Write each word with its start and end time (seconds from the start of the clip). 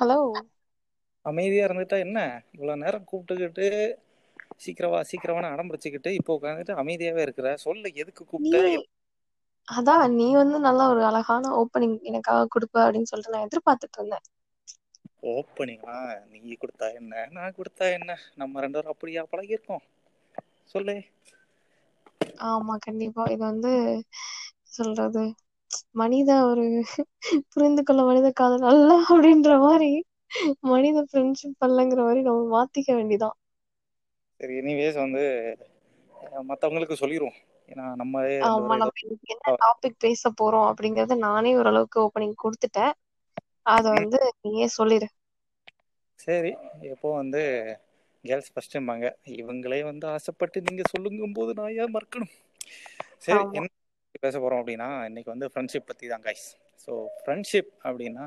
Hello. 0.00 0.18
அமைதியா 1.24 1.64
இருந்துட்டா 1.66 1.96
என்ன? 2.04 2.18
இவ்வளவு 2.52 2.80
நேரம் 2.82 3.08
கூப்பிட்டுக்கிட்டு 3.10 3.66
சீக்கிரவா 4.64 5.00
சீக்கிரவான 5.10 5.50
அடம் 5.52 5.70
பிடிச்சிக்கிட்டு 5.70 6.12
இப்போ 6.18 6.36
உட்காந்துட்டு 6.38 6.78
அமைதியாவே 6.82 7.24
இருக்கிற? 7.26 7.48
சொல்லு 7.64 7.90
எதுக்கு 8.02 8.24
கூப்பிட்ட? 8.24 8.58
அதான் 9.68 10.14
நீ 10.14 10.26
வந்து 10.34 10.58
நல்ல 10.64 10.88
ஒரு 10.88 11.02
அழகான 11.04 11.52
ஓப்பனிங் 11.58 11.96
எனக்காக 12.04 12.48
கொடுப்ப 12.50 12.76
அப்படின்னு 12.84 13.10
சொல்லிட்டு 13.10 13.34
நான் 13.34 13.48
எதிர்பார்த்துட்டு 13.48 13.98
இருந்தேன். 13.98 14.26
ஓப்பனிங்கா 15.30 15.96
நீ 16.32 16.56
கொடுத்தா 16.56 16.88
என்ன? 16.94 17.22
நான் 17.32 17.56
கொடுத்தா 17.56 17.86
என்ன? 17.92 18.10
நம்ம 18.36 18.60
ரெண்டு 18.60 18.78
பேரும் 18.78 18.94
அப்படியா 18.94 19.24
பழகிருக்கோம் 19.30 19.86
சொல்லு. 20.74 20.96
ஆமா 22.46 22.74
கண்டிப்பா. 22.84 23.22
இது 23.32 23.42
வந்து 23.44 23.72
சொல்றது? 24.72 25.24
மனித 26.00 26.30
ஒரு 26.44 26.64
புரிந்து 27.52 27.82
கொள்ள 27.82 28.00
மனித 28.06 28.30
காதல் 28.34 28.66
அல்ல 28.70 28.88
அப்படின்ற 29.06 29.54
மாதிரி 29.62 29.90
மனித 30.70 31.04
ஃப்ரெண்ட்ஷிப் 31.08 31.66
அல்லங்கிற 31.66 32.00
மாதிரி 32.02 32.22
நம்ம 32.24 32.48
மாத்திக்க 32.54 32.90
வேண்டியதான் 32.96 33.36
சரி 34.40 34.54
எனிவேஸ் 34.60 34.98
வந்து 35.02 35.22
மத்தவங்களுக்கு 36.50 37.00
சொல்லிடுவோம் 37.00 37.38
ஏன்னா 37.68 37.86
நம்ம 37.96 38.14
ரெண்டு 38.44 38.48
ஆமா 38.48 38.62
பேரும் 38.62 38.80
ஏதோ 38.80 38.82
நம்ம 38.82 38.96
இன்னைக்கு 39.02 39.32
என்ன 39.34 39.52
டாபிக் 39.58 39.96
பேச 40.04 40.30
போறோம் 40.34 40.66
அப்படிங்கறத 40.70 41.16
நானே 41.24 41.52
ஓரளவுக்கு 41.58 41.98
ஓப்பனிங் 42.02 42.36
கொடுத்துட்டேன். 42.42 42.94
அத 43.66 43.84
வந்து 43.94 44.18
நீயே 44.44 44.68
சொல்லிடு 44.76 45.08
சரி 46.18 46.50
எப்போ 46.90 47.08
வந்து 47.14 47.40
கேர்ள்ஸ் 48.24 48.50
ஃபர்ஸ்ட்பாங்க 48.52 49.06
இவங்களே 49.36 49.80
வந்து 49.86 50.06
ஆசைப்பட்டு 50.12 50.64
நீங்க 50.66 50.84
சொல்லுங்கும் 50.90 51.36
போது 51.36 51.52
நான் 51.58 51.76
ஏன் 51.78 51.94
மறக்கணும்? 51.94 52.34
சரி 53.24 53.42
என்ன 53.52 53.69
பேச 54.18 54.36
போறோம் 54.38 54.60
அப்படின்னா 54.60 54.88
இன்னைக்கு 55.08 55.30
வந்து 55.32 55.46
ஃப்ரெண்ட்ஷிப் 55.50 55.88
பத்தி 55.88 56.06
தான் 56.08 56.24
கைஸ் 56.26 56.46
ஸோ 56.84 56.92
ஃப்ரெண்ட்ஷிப் 57.20 57.70
அப்படின்னா 57.84 58.26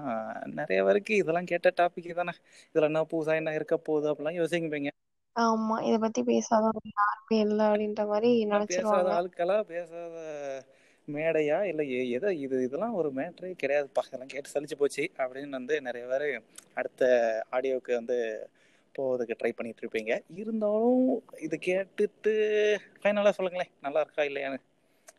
நிறைய 0.59 0.79
பேருக்கு 0.85 1.13
இதெல்லாம் 1.21 1.49
கேட்ட 1.51 1.69
டாபிக் 1.79 2.09
தானே. 2.15 2.33
இதுல 2.69 2.89
என்ன 2.89 3.05
புதுசா 3.11 3.35
என்ன 3.41 3.53
இருக்க 3.53 3.77
போகுது 3.81 4.09
அப்படிலாம் 4.11 4.39
யோசிப்பீங்க 4.39 4.91
ஆமா 5.35 5.75
இத 5.85 5.95
பத்தி 6.03 6.21
பேசாதவங்க 6.27 6.89
யாருமே 6.93 7.37
இல்ல 7.45 7.61
அப்படின்ற 7.69 8.01
மாதிரி 8.11 8.31
பேசாத 8.69 9.07
ஆட்களா 9.15 9.57
பேசாத 9.69 10.15
மேடையா? 11.07 11.57
இல்லை 11.69 11.85
எதை 12.15 12.29
இது 12.43 12.57
இதெல்லாம் 12.65 12.97
ஒரு 12.99 13.09
மேட்ரே 13.17 13.49
கிடையாதுப்பா. 13.55 14.03
இதெல்லாம் 14.07 14.33
கேட்டு 14.33 14.53
சலிச்சு 14.53 14.75
போச்சு 14.77 15.03
அப்படின்னு 15.17 15.57
வந்து 15.59 15.75
நிறைய 15.87 16.03
பேர் 16.11 16.27
அடுத்த 16.77 17.01
ஆடியோவுக்கு 17.51 17.93
வந்து 17.99 18.17
போவதுக்கு 18.95 19.37
ட்ரை 19.37 19.51
பண்ணிட்டு 19.53 19.83
இருப்பீங்க. 19.83 20.13
இருந்தாலும் 20.41 21.01
இது 21.41 21.55
கேட்டுட்டு 21.67 22.33
ஃபைனலாக 22.99 23.35
சொல்லுங்களேன். 23.37 23.73
நல்லா 23.81 24.01
இருக்கா 24.05 24.23
இல்லையான்னு. 24.29 24.59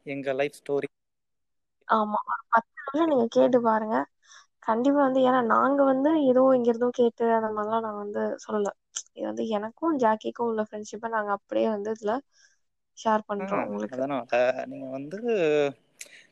எங்கள் 0.07 0.39
லைஃப் 0.41 0.59
ஸ்டோரி. 0.59 0.89
ஆமா 1.89 2.19
ஒரு 2.27 2.43
பத்து 2.53 2.73
நிமிஷம் 2.81 3.11
நீங்க 3.13 3.27
கேட்டு 3.35 3.59
பாருங்க. 3.65 3.97
கண்டிப்பா 4.63 5.01
வந்து 5.01 5.21
ஏன்னா 5.27 5.41
நாங்க 5.51 5.81
வந்து 5.89 6.11
ஏதோ 6.27 6.43
இங்க 6.57 6.69
இருந்தும் 6.71 6.97
கேட்டு 6.97 7.25
அந்த 7.37 7.51
மாதிரிலாம் 7.53 7.85
நான் 7.87 8.01
வந்து 8.01 8.23
சொல்லல. 8.45 8.73
இது 9.11 9.27
வந்து 9.27 9.45
எனக்கும் 9.57 9.99
ஜாக்கிக்கும் 10.03 10.49
உள்ள 10.51 10.65
ஃப்ரெண்ட்ஷிப்பை 10.67 11.11
நாங்க 11.13 11.33
அப்படியே 11.39 11.69
வந்து 11.71 11.93
இதுல 11.97 12.15
ஷேர் 12.99 13.29
பண்றோம் 13.29 13.65
உங்களுக்கு. 13.65 14.03
அதனால் 14.27 14.27
நீங்கள் 14.71 14.95
வந்து 14.95 15.19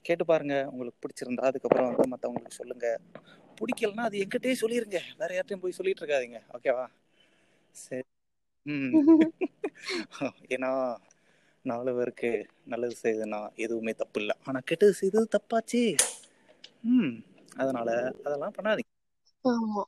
கேட்டு 0.06 0.24
பாருங்க. 0.24 0.54
உங்களுக்கு 0.70 1.02
பிடிச்சிருந்தா 1.02 1.48
அதுக்கப்புறம் 1.48 1.90
வந்து 1.90 2.06
மற்றவங்களுக்கு 2.12 2.58
சொல்லுங்க. 2.58 2.86
பிடிக்கலன்னா 3.58 4.04
அது 4.08 4.22
எங்கிட்டே 4.24 4.52
சொல்லிருங்க. 4.60 4.98
வேற 5.20 5.30
யார்ட்டையும் 5.34 5.64
போய் 5.64 5.78
சொல்லிட்டு 5.78 6.02
இருக்காதீங்க. 6.02 6.40
ஓகேவா 6.56 6.86
சரி. 7.74 8.06
ம். 8.66 8.96
ஏன்னா 10.50 10.70
நாலு 11.64 11.90
பேருக்கு 11.92 12.30
நல்லது 12.66 12.96
செய்யுதுன்னா 12.98 13.40
எதுவுமே 13.64 13.92
தப்பு 13.96 14.20
இல்லை 14.22 14.36
ஆனால் 14.44 14.66
கெட்டது 14.68 14.94
செய்தது 14.98 15.26
தப்பாச்சு. 15.34 15.82
ம் 16.92 17.14
அதனால 17.58 17.88
அதெல்லாம் 18.22 18.56
பண்ணாதீங்க. 18.56 18.90
ஆமா. 19.44 19.84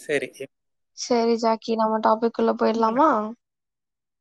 சரி. 0.00 0.28
சரி 0.98 1.34
ஜாக்கி 1.40 1.72
நம்ம 1.80 1.98
டாபிக் 2.04 2.40
உள்ள 2.40 2.52
போயிடலாமா? 2.54 3.10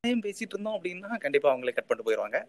ஏன் 0.03 0.23
பேசிட்டு 0.23 0.53
இருந்தோம் 0.53 0.75
அப்படின்னா 0.77 1.19
கண்டிப்பா 1.21 1.49
அவங்களே 1.51 1.73
கட் 1.73 1.87
பண்ணிட்டு 1.87 2.07
போயிடுவாங்க 2.07 2.39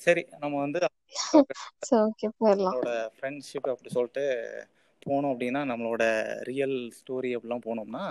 சரி 0.00 0.22
நம்ம 0.38 0.54
வந்து 0.62 0.78
ஓகே 1.98 2.28
போயிடலாம். 2.36 2.78
நம்மளோட 2.78 2.90
ஃப்ரெண்ட்ஷிப் 3.14 3.72
அப்படி 3.72 3.90
சொல்லிட்டு 3.90 4.24
போனோம் 5.02 5.32
அப்படின்னா 5.32 5.60
நம்மளோட 5.70 6.02
ரியல் 6.48 6.76
ஸ்டோரி 6.98 7.30
அப்படிலாம் 7.36 7.66
போனோம்னா 7.66 8.04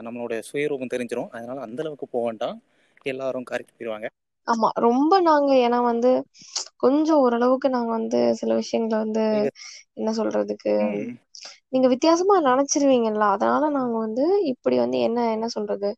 நம்மளோட 0.00 0.34
சுயரூபம் 0.48 0.92
தெரிஞ்சிடும் 0.94 1.32
அதனால 1.32 1.60
அந்த 1.66 1.82
அளவுக்கு 1.82 2.06
போக 2.08 2.24
வேண்டாம். 2.26 2.58
எல்லாரும் 3.06 3.48
கரெக்ட் 3.50 3.74
போயிடுவாங்க 3.74 4.08
ஆமா 4.48 4.68
ரொம்ப 4.84 5.12
நாங்க 5.26 5.50
ஏன்னா 5.62 5.78
வந்து 5.86 6.10
கொஞ்சம் 6.82 7.20
ஓரளவுக்கு 7.24 7.68
நாங்க 7.74 7.90
வந்து 7.94 8.20
சில 8.40 8.50
விஷயங்களை 8.58 8.98
வந்து 9.04 9.24
என்ன 9.96 10.10
சொல்றதுக்கு 10.18 10.74
நீங்க 11.72 11.86
வித்தியாசமா 11.92 12.34
நினைச்சிருவீங்கல்ல 12.48 13.26
அதனால 13.34 13.70
நாங்க 13.76 13.96
வந்து 14.04 14.24
இப்படி 14.52 14.76
வந்து 14.82 14.98
என்ன 15.06 15.28
என்ன 15.34 15.46
சொல்றது 15.54 15.90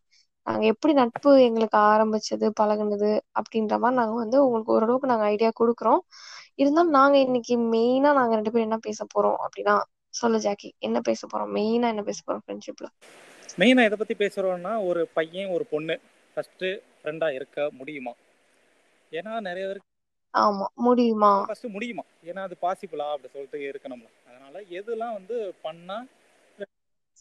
நாங்க 0.46 0.64
எப்படி 0.72 0.92
நட்பு 0.98 1.30
எங்களுக்கு 1.44 1.78
ஆரம்பிச்சது 1.86 2.46
பழகுனது 2.58 3.10
அப்படின்ற 3.40 3.74
மாதிரி 3.78 3.98
நாங்க 4.00 4.16
வந்து 4.18 4.38
உங்களுக்கு 4.44 4.74
ஓரளவுக்கு 4.74 5.10
நாங்க 5.12 5.26
ஐடியா 5.30 5.50
கொடுக்குறோம். 5.54 6.00
இருந்தாலும் 6.58 6.96
நாங்க 6.96 7.16
இன்னைக்கு 7.20 7.54
மெயினா 7.72 8.12
நாங்க 8.16 8.34
ரெண்டு 8.34 8.52
பேரும் 8.52 8.68
என்ன 8.68 8.78
பேச 8.86 9.06
போறோம் 9.08 9.38
அப்படின்னா 9.44 9.76
சொல்லு 10.14 10.38
ஜாக்கி 10.44 10.68
என்ன 10.82 10.98
பேச 11.06 11.22
போறோம்? 11.26 11.52
மெயினா 11.56 11.88
என்ன 11.94 12.04
பேச 12.04 12.20
போறோம் 12.22 12.44
ஃப்ரெண்ட்ஷிப்ல 12.44 12.88
மெயினாக 13.58 13.88
எதை 13.88 13.96
பற்றி 13.98 14.14
பேசுகிறோம்னா 14.18 14.72
ஒரு 14.88 15.02
பையன் 15.14 15.52
ஒரு 15.54 15.64
பொண்ணு. 15.66 15.94
ஃபஸ்ட்டு 16.36 16.68
ஃப்ரெண்டாக 17.04 17.36
இருக்க 17.38 17.68
முடியுமா? 17.78 18.14
ஏன்னா 19.12 19.32
நிறைய 19.46 19.64
பேருக்கு 19.66 19.90
ஆமா 20.34 20.66
முடியுமா? 20.84 21.32
ஃபஸ்ட்டு 21.46 21.72
முடியுமா? 21.74 22.04
ஏன்னா 22.24 22.42
அது 22.46 22.56
பாசிபிளா 22.62 23.06
அப்படி 23.12 23.32
சொல்லிட்டு 23.32 23.58
இருக்கணும்ல. 23.66 24.08
அதனால 24.24 24.54
எதெல்லாம் 24.78 25.16
வந்து 25.18 25.36
பண்ணால் 25.64 26.08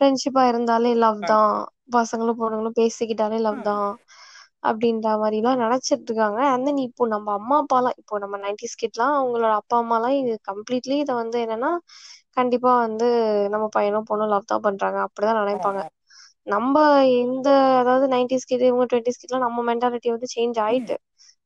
ஃப்ரெண்ட்ஷிப்பா 0.01 0.44
இருந்தாலே 0.49 0.91
லவ் 0.99 1.19
தான். 1.29 1.53
பசங்களும் 1.95 2.39
பொண்ணுங்களும் 2.39 2.79
பேசிக்கிட்டாலே 2.79 3.39
லவ் 3.44 3.59
தான். 3.67 3.89
அப்படின்ற 4.63 5.07
மாதிரி 5.21 5.38
எல்லாம் 5.39 5.61
நினைச்சிட்டு 5.61 6.07
இருக்காங்க. 6.07 6.39
அண்ட் 6.51 6.67
தென் 6.67 6.81
இப்போ 6.85 7.03
நம்ம 7.13 7.31
அம்மா 7.33 7.55
அப்பாலாம் 7.61 7.97
இப்போ 8.01 8.19
நம்ம 8.23 8.35
நைன்டிஸ் 8.44 8.75
கிட்லாம் 8.77 9.15
அவங்களோட 9.17 9.53
அப்பா 9.61 9.77
அம்மாலாம் 9.81 10.15
இது 10.19 10.33
கம்ப்ளீட்லி 10.50 10.97
இதை 11.03 11.15
வந்து 11.21 11.39
என்னன்னா 11.45 11.71
கண்டிப்பா 12.38 12.71
வந்து 12.79 13.07
நம்ம 13.53 13.65
பையனும் 13.71 14.07
பொண்ணும் 14.07 14.31
லவ் 14.33 14.45
தான் 14.45 14.65
பண்றாங்க. 14.65 15.00
அப்படிதான் 15.07 15.41
நினைப்பாங்க. 15.41 15.81
நம்ம 16.47 16.77
இந்த 17.19 17.49
அதாவது 17.79 18.05
நைன்டிஸ் 18.13 18.47
கிட் 18.49 18.65
இவங்க 18.67 18.85
டுவெண்ட்டிஸ் 18.91 19.21
கிட்லாம் 19.21 19.45
நம்ம 19.45 19.63
மென்டாலிட்டி 19.69 20.09
வந்து 20.13 20.27
சேஞ்ச் 20.33 20.57
ஆயிட்டு 20.65 20.95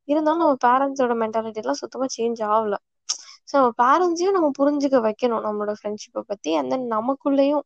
இருந்தாலும் 0.07 0.41
நம்ம 0.43 0.57
பேரண்ட்ஸோட 0.65 1.13
மென்டாலிட்டி 1.21 1.61
எல்லாம் 1.63 1.81
சுத்தமா 1.81 2.05
சேஞ்ச் 2.15 2.41
ஆகல. 2.49 2.75
ஸோ 3.49 3.55
நம்ம 3.57 3.71
பேரண்ட்ஸையும் 3.81 4.37
நம்ம 4.37 4.49
புரிஞ்சுக்க 4.57 4.97
வைக்கணும் 5.05 5.43
நம்மளோட 5.47 5.73
ஃப்ரெண்ட்ஷிப்பை 5.79 6.23
பத்தி 6.31 6.51
அண்ட் 6.59 6.71
தென் 6.73 6.85
நமக்குள்ளேயும் 6.95 7.63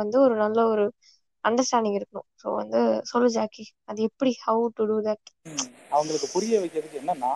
வந்து 0.00 0.16
ஒரு 0.24 0.34
நல்ல 0.42 0.58
ஒரு 0.72 0.84
அண்டர்ஸ்டாண்டிங் 1.44 1.98
இருக்கணும். 1.98 2.28
ஸோ 2.36 2.48
வந்து 2.60 2.80
சொல்லு 3.10 3.30
ஜாக்கி 3.36 3.64
அது 3.86 4.00
எப்படி? 4.08 4.32
ஹவு 4.40 4.64
டு 4.72 4.84
டூ 4.86 4.98
தட் 5.02 5.28
அவங்களுக்கு 5.94 6.28
புரிய 6.34 6.54
வைக்கிறதுக்கு 6.62 7.00
என்னன்னா 7.00 7.32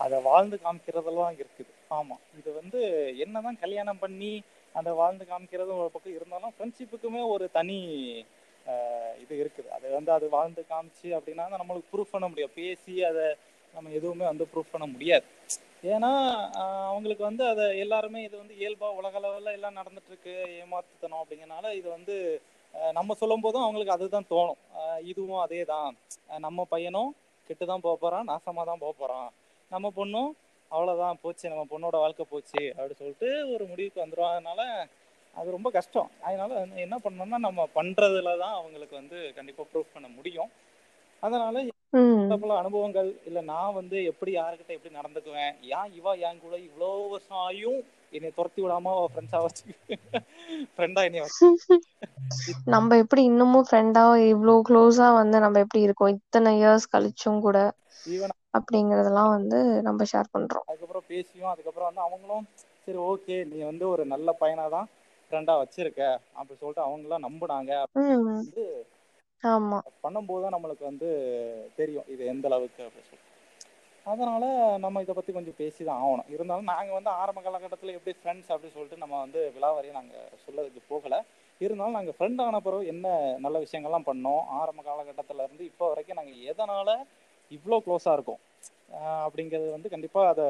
அதை 0.00 0.16
வாழ்ந்து 0.26 0.56
காமிக்கிறதெல்லாம் 0.58 1.36
இருக்குது. 1.36 1.70
ஆமாம் 1.96 2.22
இது 2.38 2.50
வந்து 2.58 2.80
என்னதான் 3.24 3.62
கல்யாணம் 3.62 4.02
பண்ணி 4.02 4.32
அதை 4.74 4.90
வாழ்ந்து 4.94 5.24
காமிக்கிறது 5.26 5.72
ஒரு 5.76 5.90
பக்கம் 5.94 6.16
இருந்தாலும் 6.16 6.54
ஃப்ரெண்ட்ஷிப்புக்குமே 6.54 7.22
ஒரு 7.34 7.46
தனி 7.54 7.78
இது 9.22 9.34
இருக்குது. 9.42 9.68
அது 9.76 9.86
வந்து 9.98 10.10
அது 10.16 10.26
வாழ்ந்து 10.36 10.62
காமிச்சு 10.72 11.08
அப்படின்னா 11.18 11.44
நம்மளுக்கு 11.62 11.92
ப்ரூஃப் 11.92 12.14
பண்ண 12.14 12.26
முடியும். 12.32 12.54
பேசி 12.60 12.94
அதை 13.10 13.26
நம்ம 13.74 13.90
எதுவுமே 13.98 14.26
வந்து 14.32 14.44
ப்ரூஃப் 14.52 14.74
பண்ண 14.74 14.86
முடியாது. 14.94 15.26
ஏன்னா 15.94 16.10
அவங்களுக்கு 16.90 17.24
வந்து 17.30 17.44
அதை 17.52 17.64
எல்லாருமே 17.84 18.20
இது 18.28 18.36
வந்து 18.42 18.54
இயல்பாக 18.60 18.98
உலக 19.00 19.16
அளவில் 19.20 19.56
எல்லாம் 19.58 19.78
நடந்துட்டு 19.80 20.10
இருக்கு 20.12 20.34
ஏமாத்துத்தனம் 20.62 21.22
அப்படிங்கறனால 21.22 21.72
இது 21.80 21.88
வந்து 21.96 22.16
நம்ம 22.98 23.14
சொல்லும் 23.20 23.44
போதும் 23.44 23.64
அவங்களுக்கு 23.66 23.96
அதுதான் 23.96 24.30
தோணும். 24.32 24.60
இதுவும் 25.10 25.42
அதே 25.44 25.60
தான் 25.72 25.88
நம்ம 26.46 26.66
பையனும் 26.72 27.10
கெட்டு 27.50 27.64
தான் 27.70 27.84
போக 27.86 27.94
போகிறான் 28.02 28.28
நாசமாக 28.30 28.64
தான் 28.70 28.82
போக 28.84 28.92
போகிறான் 29.02 29.28
நம்ம 29.70 29.90
பொண்ணும் 29.98 30.30
அவ்வளோதான் 30.70 31.20
போச்சு 31.24 31.46
நம்ம 31.52 31.64
பொண்ணோட 31.72 31.96
வாழ்க்கை 32.04 32.24
போச்சு 32.32 32.62
அப்படின்னு 32.76 33.00
சொல்லிட்டு 33.02 33.28
ஒரு 33.54 33.64
முடிவுக்கு 33.72 34.02
வந்துடும் 34.02 34.30
அதனால 34.32 34.62
அது 35.36 35.48
ரொம்ப 35.54 35.68
கஷ்டம். 35.76 36.10
அதனால 36.26 36.52
என்ன 36.84 36.96
பண்ணணும்னா 37.04 37.38
நம்ம 37.46 37.66
பண்ணுறதுல 37.76 38.32
தான் 38.42 38.56
அவங்களுக்கு 38.56 38.94
வந்து 39.00 39.18
கண்டிப்பாக 39.36 39.68
ப்ரூவ் 39.70 39.94
பண்ண 39.94 40.08
முடியும். 40.16 40.50
அதனால 41.22 41.56
பல 42.40 42.54
அனுபவங்கள் 42.60 43.08
இல்லை 43.26 43.42
நான் 43.48 43.76
வந்து 43.76 43.96
எப்படி 44.10 44.30
யாருக்கிட்ட 44.32 44.76
எப்படி 44.76 44.92
நடந்துக்குவேன்? 44.96 45.52
ஏன் 45.72 45.92
இவா 45.98 46.12
என் 46.26 46.40
கூட 46.40 46.56
இவ்வளோ 46.66 46.90
வருஷம் 47.12 47.42
ஆயும் 47.44 47.80
என்னை 48.12 48.30
துரத்தி 48.36 48.60
விடாம 48.62 48.94
ஃப்ரெண்ட்ஸாக 49.06 49.46
வச்சு 49.46 49.66
ஃப்ரெண்டாக 50.72 51.08
என்னை 51.08 51.22
வச்சு. 51.22 51.46
நம்ம 52.72 52.96
எப்படி 53.02 53.22
இன்னமும் 53.28 53.66
ஃப்ரெண்டா 53.66 54.02
இவ்ளோ 54.26 54.54
க்ளோஸா 54.66 55.08
வந்து 55.18 55.36
நம்ம 55.44 55.60
எப்படி 55.64 55.80
இருக்கோம்? 55.86 56.14
இத்தனை 56.16 56.52
இயர்ஸ் 56.58 56.90
கழிச்சும் 56.92 57.42
கூட 57.42 57.58
அப்படிங்கறதெல்லாம் 58.58 59.34
வந்து 59.36 59.58
நம்ம 59.86 60.04
ஷேர் 60.12 60.32
பண்றோம். 60.32 60.68
அதுக்கப்புறம் 60.68 61.06
பேசியும் 61.08 61.50
அதுக்கப்புறம் 61.52 61.88
வந்து 61.88 62.04
அவங்களும் 62.04 62.46
சரி 62.78 62.98
ஓகே 63.06 63.36
நீ 63.50 63.58
வந்து 63.64 63.84
ஒரு 63.92 64.04
நல்ல 64.12 64.30
பையனாக 64.40 64.70
தான் 64.70 64.88
ஃப்ரெண்டாக 65.26 65.60
வச்சிருக்க 65.62 66.02
அப்படி 66.34 66.58
சொல்லிட்டு 66.58 66.86
அவங்களாம் 66.86 67.26
நம்புனாங்க. 67.26 67.72
ம் 67.98 68.24
வந்து 68.36 68.62
ஆமா. 69.42 69.80
பண்ணும்போது 70.02 70.42
தான் 70.44 70.54
நம்மளுக்கு 70.54 70.84
வந்து 70.88 71.08
தெரியும் 71.78 72.08
இது 72.14 72.22
எந்த 72.32 72.46
அளவுக்கு 72.50 72.82
அப்படி 72.84 73.04
சொல்லி 73.04 73.24
அதனால 74.06 74.44
நம்ம 74.82 75.00
இதை 75.02 75.14
பத்தி 75.14 75.32
கொஞ்சம் 75.32 75.56
பேசிதான் 75.58 76.00
ஆகணும். 76.00 76.28
இருந்தாலும் 76.34 76.68
நாங்க 76.70 76.92
வந்து 76.96 77.10
ஆரம்ப 77.20 77.40
காலகட்டத்தில் 77.40 77.96
எப்படி 77.96 78.14
ஃப்ரெண்ட்ஸ் 78.18 78.52
அப்படி 78.52 78.70
சொல்லிட்டு 78.74 79.02
நம்ம 79.02 79.16
வந்து 79.22 79.40
விழாவரையும் 79.54 79.98
நாங்க 79.98 80.14
சொல்லதுக்கு 80.44 80.82
போகல. 80.90 81.16
இருந்தாலும் 81.60 81.96
நாங்க 81.96 82.12
ஃப்ரெண்ட் 82.16 82.42
ஆன 82.42 82.60
பிறகு 82.60 82.90
என்ன 82.92 83.06
நல்ல 83.44 83.56
விஷயங்கள்லாம் 83.64 84.08
பண்ணோம். 84.08 84.42
ஆரம்ப 84.60 84.82
காலகட்டத்துல 84.82 85.46
இருந்து 85.46 85.64
இப்போ 85.70 85.86
வரைக்கும் 85.90 86.20
நாங்க 86.20 86.34
எதனால 86.52 86.88
இவ்வளோ 87.50 87.78
க்ளோஸா 87.84 88.12
இருக்கோம்? 88.16 88.40
அப்படிங்கிறது 89.26 89.68
வந்து 89.74 89.92
கண்டிப்பா 89.94 90.20
அதை 90.30 90.46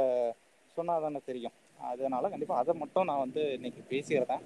சொன்னா 0.77 0.95
தானே 0.99 1.21
தெரியும். 1.27 1.55
அதனால 1.89 2.29
கண்டிப்பா 2.33 2.55
அதை 2.61 2.73
மட்டும் 2.83 3.09
நான் 3.09 3.25
வந்து 3.25 3.43
இன்னைக்கு 3.57 3.83
பேசிடுறேன் 3.91 4.45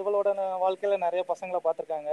இவளோட 0.00 0.28
வாழ்க்கையில 0.62 0.96
நிறைய 0.98 1.22
பசங்களை 1.28 1.60
பார்த்துருக்காங்க. 1.64 2.10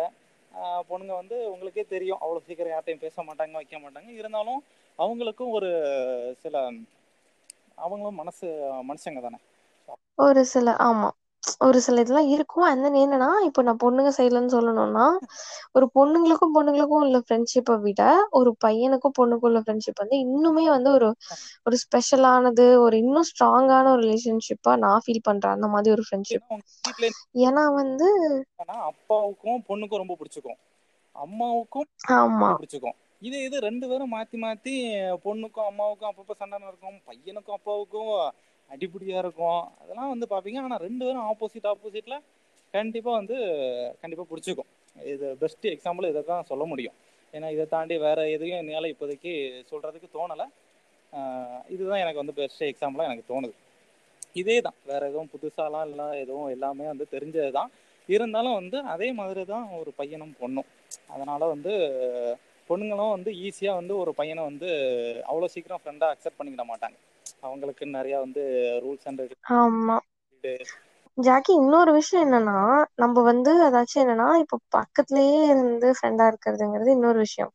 பொண்ணுங்க 0.90 1.14
வந்து 1.14 1.36
உங்களுக்கே 1.52 1.84
தெரியும் 1.86 2.22
அவ்வளோ 2.22 2.42
சீக்கிரம் 2.42 2.74
யார்ட்டையும் 2.74 3.04
பேச 3.06 3.18
மாட்டாங்க 3.22 3.52
வைக்க 3.52 3.78
மாட்டாங்க. 3.80 4.10
இருந்தாலும் 4.22 4.62
அவங்களுக்கும் 5.00 5.56
ஒரு 5.58 5.70
சில 6.44 6.56
அவங்களும் 7.84 8.20
மனசு 8.22 8.48
மனுஷங்க 8.90 9.22
தானே. 9.22 9.40
ஒரு 10.18 10.42
சில 10.46 10.70
ஆமா. 10.84 11.10
ஒரு 11.66 11.80
சில 11.82 12.02
இதெல்லாம் 12.04 12.30
இருக்கும். 12.34 12.66
And 12.68 12.82
then 12.86 12.96
என்னன்னா 13.00 13.30
இப்போ 13.48 13.62
நான் 13.64 13.80
பொண்ணுங்க 13.80 14.12
சைடுலன்னு 14.18 14.54
சொல்லணும்னா 14.56 15.06
ஒரு 15.76 15.86
பொண்ணுங்களுக்கும் 15.96 16.54
பொண்ணுங்களுக்கும் 16.56 17.04
உள்ள 17.04 17.20
ஃப்ரெண்ட்ஷிப்பை 17.24 17.76
விட 17.86 18.02
ஒரு 18.40 18.52
பையனுக்கும் 18.66 19.16
பொண்ணுக்கும் 19.20 19.50
உள்ள 19.50 19.62
ஃப்ரெண்ட்ஷிப் 19.64 20.02
வந்து 20.02 20.18
இன்னுமே 20.26 20.66
வந்து 20.70 20.92
ஒரு 20.98 21.10
ஒரு 21.66 21.78
ஸ்பெஷலானது 21.84 22.66
ஒரு 22.84 22.98
இன்னும் 23.04 23.30
ஸ்ட்ராங்கான 23.32 23.92
ஒரு 23.94 24.04
ரிலேஷன்ஷிப்பா 24.04 24.74
நான் 24.84 25.04
ஃபீல் 25.04 25.26
பண்றேன். 25.30 25.56
அந்த 25.58 25.70
மாதிரி 25.74 25.94
ஒரு 25.96 26.06
ஃப்ரெண்ட்ஷிப் 26.06 26.48
ஏன்னா 27.44 27.64
வந்து 27.80 28.08
என்னன்னா 28.54 28.78
அப்பாவுக்கும் 28.90 29.64
பொண்ணுக்கும் 29.70 30.02
ரொம்ப 30.02 30.16
பிடிச்சிக்கும். 30.20 30.60
அம்மாவுக்கும் 31.16 31.88
ஆமா. 32.16 32.30
ரொம்ப 32.40 32.60
பிடிச்சிக்கும். 32.60 32.98
இது 33.22 33.38
இது 33.48 33.58
ரெண்டு 33.66 33.86
பேரும் 33.90 34.14
மாத்தி 34.14 34.38
மாத்தி 34.44 34.74
பொண்ணுக்கும் 35.26 35.70
அம்மாவுக்கும் 35.70 36.10
அப்பப்போ 36.10 36.34
சண்டை 36.34 36.58
நடக்கும் 36.60 37.00
பையனுக்கும் 37.08 37.58
அப்பாவுக்கும் 37.58 38.12
அடிப்படியா 38.72 39.18
இருக்கும். 39.24 39.62
அதெல்லாம் 39.82 40.12
வந்து 40.14 40.28
பாப்பீங்க 40.34 40.60
ஆனா 40.66 40.78
ரெண்டு 40.88 41.04
பேரும் 41.06 41.26
ஆப்போசிட் 41.32 41.68
ஆப்போசிட்ல 41.74 42.16
கண்டிப்பா 42.74 43.12
வந்து 43.20 43.36
கண்டிப்பா 44.02 44.24
பிடிச்சிக்கும். 44.32 44.70
இது 45.14 45.28
பெஸ்ட் 45.42 45.66
எக்ஸாம்பிள் 45.74 46.10
இதை 46.12 46.22
தான் 46.32 46.48
சொல்ல 46.52 46.64
முடியும். 46.72 46.96
ஏன்னா 47.34 47.48
இதை 47.56 47.66
தாண்டி 47.74 47.96
வேற 48.08 48.20
எதையும் 48.36 48.62
என்னால 48.62 48.90
இப்போதைக்கு 48.94 49.32
சொல்றதுக்கு 49.72 50.10
தோணலை. 50.18 50.48
இதுதான் 51.74 52.02
எனக்கு 52.04 52.22
வந்து 52.22 52.36
பெஸ்ட் 52.40 52.64
எக்ஸாம்பிளா 52.70 53.08
எனக்கு 53.10 53.26
தோணுது. 53.32 53.56
இதே 54.42 54.58
தான். 54.68 54.78
வேற 54.92 55.02
எதுவும் 55.12 55.32
புதுசாலாம் 55.34 55.88
இல்லை 55.90 56.08
எதுவும் 56.24 56.50
எல்லாமே 56.56 56.86
வந்து 56.92 57.06
தெரிஞ்சது 57.16 57.52
தான். 57.58 57.72
இருந்தாலும் 58.10 58.58
வந்து 58.60 58.78
அதே 58.94 59.10
மாதிரி 59.20 59.42
தான் 59.54 59.66
ஒரு 59.82 59.92
பையனும் 60.00 60.34
பொண்ணும். 60.42 60.70
அதனால 61.14 61.42
வந்து 61.54 61.74
பொண்ணுங்களும் 62.70 63.16
வந்து 63.16 63.32
ஈஸியாக 63.46 63.80
வந்து 63.80 63.94
ஒரு 64.04 64.12
பையனை 64.20 64.42
வந்து 64.50 64.70
அவ்வளோ 65.30 65.50
சீக்கிரம் 65.56 65.82
ஃப்ரெண்டாக 65.84 66.14
அக்செப்ட் 66.16 66.40
பண்ணிக்கிட 66.40 66.66
மாட்டாங்க. 66.72 66.98
அவங்களுக்கு 67.44 67.86
நிறையா 67.96 68.18
வந்து 68.26 68.44
ரூல்ஸ் 68.84 69.08
அண்ட் 69.08 69.22
ஆமா. 69.56 69.96
ஜாக்கி 71.18 71.52
இன்னொரு 71.60 71.92
விஷயம் 71.98 72.24
என்னன்னா 72.26 72.58
நம்ம 73.02 73.24
வந்து 73.28 73.52
அதாச்சும் 73.68 74.04
என்னன்னா 74.04 74.28
இப்போ 74.44 74.58
பக்கத்துலயே 74.76 75.42
இருந்து 75.52 75.90
ஃப்ரெண்டா 75.96 76.26
இருக்கிறதுங்கிறது 76.32 76.96
இன்னொரு 76.96 77.20
விஷயம். 77.26 77.52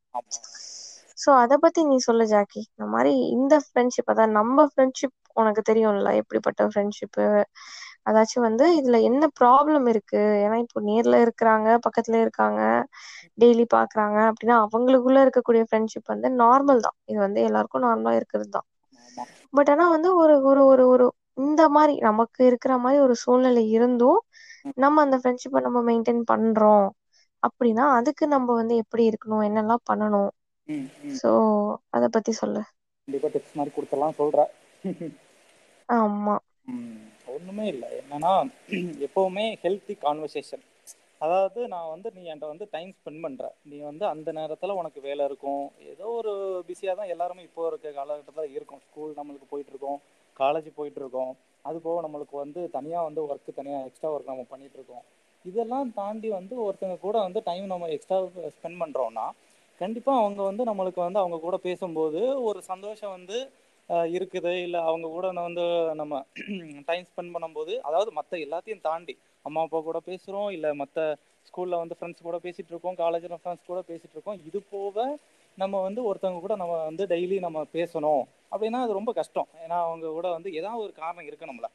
சோ 1.19 1.31
அத 1.41 1.53
பத்தி 1.63 1.81
நீ 1.85 1.97
சொல்லு 2.05 2.25
ஜாக்கி. 2.29 2.63
இந்த 2.71 2.87
மாதிரி 2.93 3.13
இந்த 3.37 3.55
ஃப்ரெண்ட்ஷிப் 3.65 4.11
அதான் 4.13 4.37
நம்ம 4.39 4.67
ஃப்ரெண்ட்ஷிப் 4.71 5.17
உனக்கு 5.37 5.63
தெரியும்ல 5.65 6.11
எப்படிப்பட்ட 6.21 6.63
ஃப்ரெண்ட்ஷிப்பு 6.69 7.25
அதாச்சும் 8.07 8.47
வந்து 8.47 8.65
இதுல 8.79 8.99
என்ன 9.09 9.25
ப்ராப்ளம் 9.41 9.87
இருக்கு? 9.93 10.21
ஏன்னா 10.45 10.57
இப்போ 10.65 10.79
நேர்ல 10.87 11.17
இருக்கிறாங்க 11.25 11.69
பக்கத்துல 11.87 12.21
இருக்காங்க 12.25 12.61
டெய்லி 13.39 13.65
பாக்குறாங்க 13.75 14.19
அப்படின்னா 14.31 14.57
அவங்களுக்குள்ள 14.65 15.19
இருக்கக்கூடிய 15.25 15.65
ஃப்ரெண்ட்ஷிப் 15.69 16.13
வந்து 16.15 16.31
நார்மல் 16.41 16.85
தான். 16.87 16.99
இது 17.07 17.19
வந்து 17.21 17.41
எல்லாருக்கும் 17.49 17.87
நார்மலா 17.87 18.15
இருக்கிறது 18.21 18.51
தான். 18.51 18.67
பட் 19.51 19.71
ஆனா 19.71 19.85
வந்து 19.89 20.09
ஒரு 20.17 20.35
ஒரு 20.43 20.63
ஒரு 20.67 20.85
ஒரு 20.89 21.07
இந்த 21.35 21.63
மாதிரி 21.69 21.95
நமக்கு 21.99 22.41
இருக்கிற 22.47 22.73
மாதிரி 22.79 23.03
ஒரு 23.03 23.15
சூழ்நிலை 23.17 23.65
இருந்தும் 23.71 24.21
நம்ம 24.75 25.03
அந்த 25.03 25.17
ஃப்ரெண்ட்ஷிப்பை 25.19 25.61
நம்ம 25.61 25.81
மெயின்டைன் 25.89 26.23
பண்றோம். 26.33 26.89
அப்படின்னா 27.43 27.85
அதுக்கு 27.99 28.25
நம்ம 28.27 28.55
வந்து 28.55 28.75
எப்படி 28.77 29.05
இருக்கணும்? 29.09 29.45
என்னெல்லாம் 29.49 29.87
பண்ணணும்? 29.91 30.31
சோ 31.21 31.31
அத 31.89 32.05
பத்தி 32.09 32.33
சொல்லு. 32.33 32.63
கண்டிப்பாக 33.09 33.31
டிப்ஸ் 33.35 33.57
மாதிரி 33.57 33.73
கொடுத்தலாம் 33.77 34.19
சொல்கிறேன் 34.21 34.51
ஆமா. 35.89 36.37
ஒன்றுமே 37.27 37.67
இல்லை. 37.67 37.89
என்னன்னா 38.01 38.33
எப்போவுமே 39.07 39.45
ஹெல்த்தி 39.63 39.95
கான்வர்சேஷன் 40.03 40.65
அதாவது 41.21 41.61
நான் 41.73 41.91
வந்து 41.93 42.09
நீ 42.17 42.23
என்கிட்ட 42.31 42.49
வந்து 42.53 42.67
டைம் 42.75 42.91
ஸ்பெண்ட் 42.99 43.23
பண்ணுற 43.25 43.47
நீ 43.71 43.77
வந்து 43.89 44.05
அந்த 44.13 44.33
நேரத்தில் 44.39 44.79
உனக்கு 44.81 45.01
வேலை 45.07 45.23
இருக்கும். 45.29 45.65
ஏதோ 45.93 46.07
ஒரு 46.19 46.33
பிஸியாக 46.69 46.97
தான் 47.01 47.13
எல்லாருமே 47.15 47.43
இப்போ 47.49 47.63
இருக்க 47.71 47.93
காலகட்டத்தில் 47.99 48.55
இருக்கும். 48.57 48.83
ஸ்கூல் 48.87 49.19
நம்மளுக்கு 49.19 49.49
போயிட்டுருக்கோம். 49.53 49.99
காலேஜ் 50.37 50.69
போயிட்டுருக்கோம். 50.79 51.33
அது 51.65 51.79
போக 51.87 52.03
நம்மளுக்கு 52.07 52.37
வந்து 52.45 52.61
தனியாக 52.77 53.07
வந்து 53.09 53.23
ஒர்க்கு 53.29 53.59
தனியாக 53.61 53.87
எக்ஸ்ட்ரா 53.89 54.11
ஒர்க் 54.15 54.33
நம்ம 54.33 54.47
பண்ணிகிட்ருக்கோம் 54.53 55.05
இதெல்லாம் 55.45 55.91
தாண்டி 56.01 56.29
வந்து 56.39 56.55
ஒருத்தங்க 56.67 56.97
கூட 57.07 57.17
வந்து 57.27 57.41
டைம் 57.49 57.67
நம்ம 57.73 57.89
எக்ஸ்ட்ரா 57.97 58.19
ஸ்பெண்ட் 58.57 58.81
பண்ணுறோன்னா 58.83 59.27
கண்டிப்பாக 59.81 60.21
அவங்க 60.23 60.41
வந்து 60.51 60.63
நம்மளுக்கு 60.71 61.01
வந்து 61.07 61.21
அவங்க 61.23 61.39
கூட 61.47 61.57
பேசும்போது 61.67 62.21
ஒரு 62.49 62.61
சந்தோஷம் 62.71 63.15
வந்து 63.17 63.39
இருக்குது. 64.17 64.53
இல்லை 64.65 64.81
அவங்க 64.89 65.07
கூட 65.09 65.27
நான் 65.37 65.47
வந்து 65.49 65.67
நம்ம 66.01 66.15
டைம் 66.89 67.05
ஸ்பெண்ட் 67.11 67.35
பண்ணும்போது 67.35 67.75
அதாவது 67.89 68.11
மற்ற 68.19 68.33
எல்லாத்தையும் 68.47 68.83
தாண்டி 68.89 69.15
அம்மா 69.49 69.61
அப்பா 69.61 69.81
கூட 69.81 69.99
பேசுகிறோம் 70.07 70.53
இல்லை 70.53 70.71
மற்ற 70.75 70.99
ஸ்கூலில் 71.49 71.81
வந்து 71.81 71.97
ஃப்ரெண்ட்ஸ் 71.99 72.23
கூட 72.23 72.37
பேசிகிட்டு 72.37 72.73
இருக்கோம். 72.73 72.95
காலேஜில் 72.95 73.37
ஃப்ரெண்ட்ஸ் 73.37 73.71
கூட 73.71 73.81
பேசிகிட்டு 73.89 74.15
இருக்கோம். 74.15 74.41
இது 74.47 74.59
போக 74.71 74.97
நம்ம 75.59 75.81
வந்து 75.83 76.01
ஒருத்தவங்க 76.05 76.41
கூட 76.41 76.57
நம்ம 76.57 76.85
வந்து 76.85 77.07
டெய்லி 77.07 77.39
நம்ம 77.39 77.67
பேசணும். 77.73 78.23
அப்படின்னா 78.53 78.79
அது 78.79 78.93
ரொம்ப 78.93 79.13
கஷ்டம். 79.13 79.49
ஏன்னா 79.65 79.77
அவங்க 79.87 80.07
கூட 80.09 80.29
வந்து 80.31 80.53
ஏதாவது 80.53 80.83
ஒரு 80.83 80.93
காரணம் 80.95 81.27
இருக்கணும்ல 81.27 81.69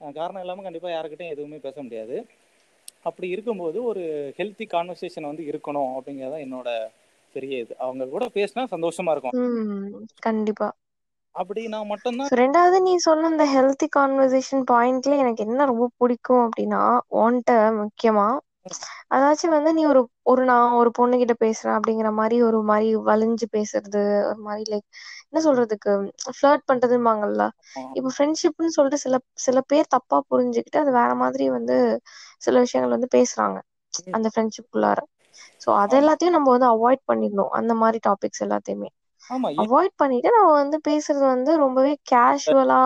நம்மள. 0.00 0.12
காரணம் 0.14 0.40
இல்லாமல் 0.40 0.62
கண்டிப்பாக 0.62 0.94
யாருக்கிட்டையும் 0.94 1.34
எதுவுமே 1.34 1.56
பேச 1.58 1.82
முடியாது. 1.82 2.16
அப்படி 3.02 3.28
இருக்கும்போது 3.28 3.84
ஒரு 3.84 4.02
ஹெல்த்தி 4.36 4.66
கான்வர்சேஷன் 4.66 5.30
வந்து 5.30 5.42
இருக்கணும் 5.44 5.92
அப்படிங்கிறதான் 5.96 6.44
என்னோட 6.46 6.70
பெரிய 7.34 7.58
இது. 7.58 7.74
அவங்க 7.78 8.06
கூட 8.06 8.24
பேசினா 8.34 8.62
சந்தோஷமா 8.70 9.10
இருக்கும். 9.10 9.36
கண்டிப்பா. 10.18 10.68
அப்படி 11.34 11.62
நான் 11.70 11.90
மட்டும்தான் 11.90 12.34
ரெண்டாவது 12.40 12.76
நீ 12.82 12.92
சொன்ன 13.04 13.28
இந்த 13.30 13.44
ஹெல்த்தி 13.52 13.86
கான்வர்சேஷன் 13.92 14.62
பாயிண்ட்ல 14.68 15.16
எனக்கு 15.18 15.44
என்ன 15.46 15.66
ரொம்ப 15.70 15.86
பிடிக்கும் 15.96 16.42
அப்படின்னா 16.46 16.82
உன்கிட்ட 17.18 17.52
முக்கியமா 17.80 18.26
அதாச்சும் 19.10 19.54
வந்து 19.54 19.70
நீ 19.72 19.82
ஒரு 19.88 20.00
ஒரு 20.26 20.42
நான் 20.44 20.76
ஒரு 20.76 20.90
பொண்ணு 20.94 21.14
கிட்ட 21.18 21.34
பேசுறேன் 21.40 21.76
அப்படிங்கிற 21.76 22.10
மாதிரி 22.16 22.36
ஒரு 22.48 22.58
மாதிரி 22.66 22.88
வலிஞ்சு 23.08 23.46
பேசுறது 23.54 24.00
ஒரு 24.28 24.40
மாதிரி 24.42 24.64
லைக் 24.66 24.86
என்ன 25.26 25.40
சொல்றதுக்கு 25.44 25.92
ஃபிளர்ட் 26.30 26.64
பண்றதும்பாங்கல்ல. 26.70 27.44
இப்போ 27.96 28.10
ஃப்ரெண்ட்ஷிப்னு 28.14 28.74
சொல்லிட்டு 28.76 29.02
சில 29.02 29.16
சில 29.44 29.58
பேர் 29.66 29.92
தப்பா 29.94 30.18
புரிஞ்சுக்கிட்டு 30.30 30.80
அது 30.82 30.92
வேற 30.96 31.10
மாதிரி 31.22 31.46
வந்து 31.56 31.76
சில 32.42 32.54
விஷயங்கள் 32.64 32.96
வந்து 32.96 33.10
பேசுறாங்க 33.14 33.58
அந்த 34.14 34.28
ஃப்ரெண்ட்ஷிப்குள்ளார 34.32 35.00
ஸோ 35.60 35.68
அது 35.80 35.94
எல்லாத்தையும் 36.00 36.36
நம்ம 36.36 36.50
வந்து 36.54 36.68
அவாய்ட் 36.72 37.02
பண்ணிடணும் 37.04 37.52
அந்த 37.58 37.72
மாதிரி 37.80 37.98
டாபிக்ஸ் 38.06 38.44
எல்லாத்தையுமே. 38.46 38.90
அவாய்ட் 39.62 39.94
பண்ணிட்டு 39.96 40.30
நம்ம 40.32 40.50
வந்து 40.54 40.76
பேசுறது 40.86 41.24
வந்து 41.26 41.52
ரொம்பவே 41.58 41.92
கேஷுவலா 42.10 42.80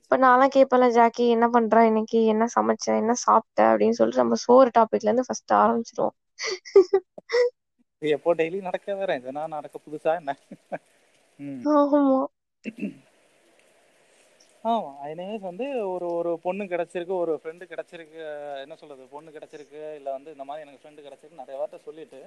இப்ப 0.00 0.18
நான்லாம் 0.18 0.54
கேட்பேன்ல 0.54 0.88
ஜாக்கி 0.92 1.26
என்ன 1.28 1.48
பண்ற? 1.50 1.84
இன்னைக்கு 1.86 2.20
என்ன 2.32 2.46
சமைச்ச? 2.56 2.86
என்ன 2.96 3.14
சாப்பிட்ட? 3.22 3.60
அப்படின்னு 3.72 3.98
சொல்லிட்டு 3.98 4.24
நம்ம 4.24 4.38
சோறு 4.44 4.70
டாபிக்ல 4.78 5.10
இருந்து 5.10 5.28
ஃபர்ஸ்ட் 5.28 5.54
ஆரம்பிச்சிருவோம். 5.60 6.16
எப்போ 8.02 8.30
டெய்லி 8.34 8.58
நடக்க 8.62 8.94
வேற? 8.94 9.18
இதுனா 9.20 9.42
நடக்க 9.54 9.76
புதுசா 9.80 10.12
என்ன? 10.20 10.34
ஆமா. 11.74 12.02
ஆமா 14.64 14.88
anyways 15.06 15.42
வந்து 15.42 15.66
ஒரு 15.86 16.06
ஒரு 16.16 16.30
பொண்ணு 16.42 16.64
கிடைச்சிருக்கு 16.72 17.14
ஒரு 17.16 17.32
ஃப்ரெண்டு 17.38 17.64
கிடைச்சிருக்கு 17.70 18.20
என்ன 18.64 18.74
சொல்றது 18.76 19.04
பொண்ணு 19.12 19.30
கிடைச்சிருக்கு 19.30 19.82
இல்ல 19.98 20.08
வந்து 20.16 20.32
இந்த 20.32 20.46
மாதிரி 20.48 20.64
எனக்கு 20.64 20.82
ஃப்ரெண்டு 20.82 21.04
கிடைச்சிருக்கு 21.06 21.42
நிறைய 21.42 21.58
வார்த்தை 21.60 21.80
சொல்லிட்டு 21.82 22.20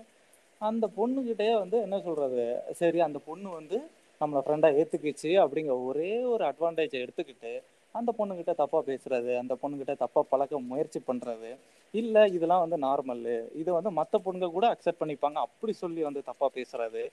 அந்த 0.69 0.85
பொண்ணுகிட்டயே 0.97 1.53
வந்து 1.63 1.77
என்ன 1.85 1.97
சொல்றது? 2.07 2.43
சரி 2.79 2.99
அந்த 3.07 3.19
பொண்ணு 3.27 3.47
வந்து 3.59 3.77
நம்மளை 4.21 4.41
ஃப்ரெண்டா 4.43 4.69
ஏத்துக்கிச்சு 4.79 5.31
அப்படிங்கிற 5.43 5.75
ஒரே 5.87 6.11
ஒரு 6.33 6.43
அட்வான்டேஜை 6.49 6.99
எடுத்துக்கிட்டு 7.05 7.51
அந்த 7.95 8.11
பொண்ணுகிட்ட 8.19 8.51
தப்பா 8.61 8.79
பேசுறது 8.89 9.31
அந்த 9.41 9.53
பொண்ணுகிட்ட 9.61 9.93
தப்பா 10.03 10.21
பழக்க 10.31 10.59
முயற்சி 10.71 10.99
பண்றது 11.09 11.49
இல்ல 11.93 12.25
இதெல்லாம் 12.35 12.63
வந்து 12.65 12.77
நார்மல் 12.85 13.25
இது 13.61 13.69
வந்து 13.77 13.91
மத்த 13.99 14.21
பொண்ணுங்க 14.25 14.49
கூட 14.55 14.65
அக்செப்ட் 14.73 15.01
பண்ணிப்பாங்க. 15.01 15.37
அப்படி 15.47 15.73
சொல்லி 15.83 16.01
வந்து 16.07 16.21
தப்பா 16.29 16.47
பேசுறது. 16.57 17.03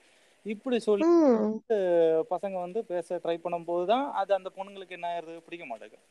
இப்படி 0.47 0.77
சொல்லி 0.89 1.07
பசங்க 2.33 2.57
வந்து 2.67 2.81
பேச 2.93 3.19
ட்ரை 3.25 3.37
பண்ணும்போது 3.45 3.85
தான் 3.93 4.07
அது 4.21 4.31
அந்த 4.39 4.51
பொண்ணுங்களுக்கு 4.57 4.97
என்ன 4.99 5.09
ஆயிருது 5.13 5.45
பிடிக்க 5.47 5.65
மாட்டேங்குது. 5.71 6.05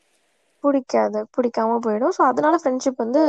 பிடிக்காது 0.64 1.20
பிடிக்காம 1.34 1.78
போயிடும். 1.84 2.14
ஸோ 2.16 2.22
அதனால 2.30 2.54
ஃப்ரெண்ட்ஷிப் 2.60 3.02
வந்து 3.04 3.22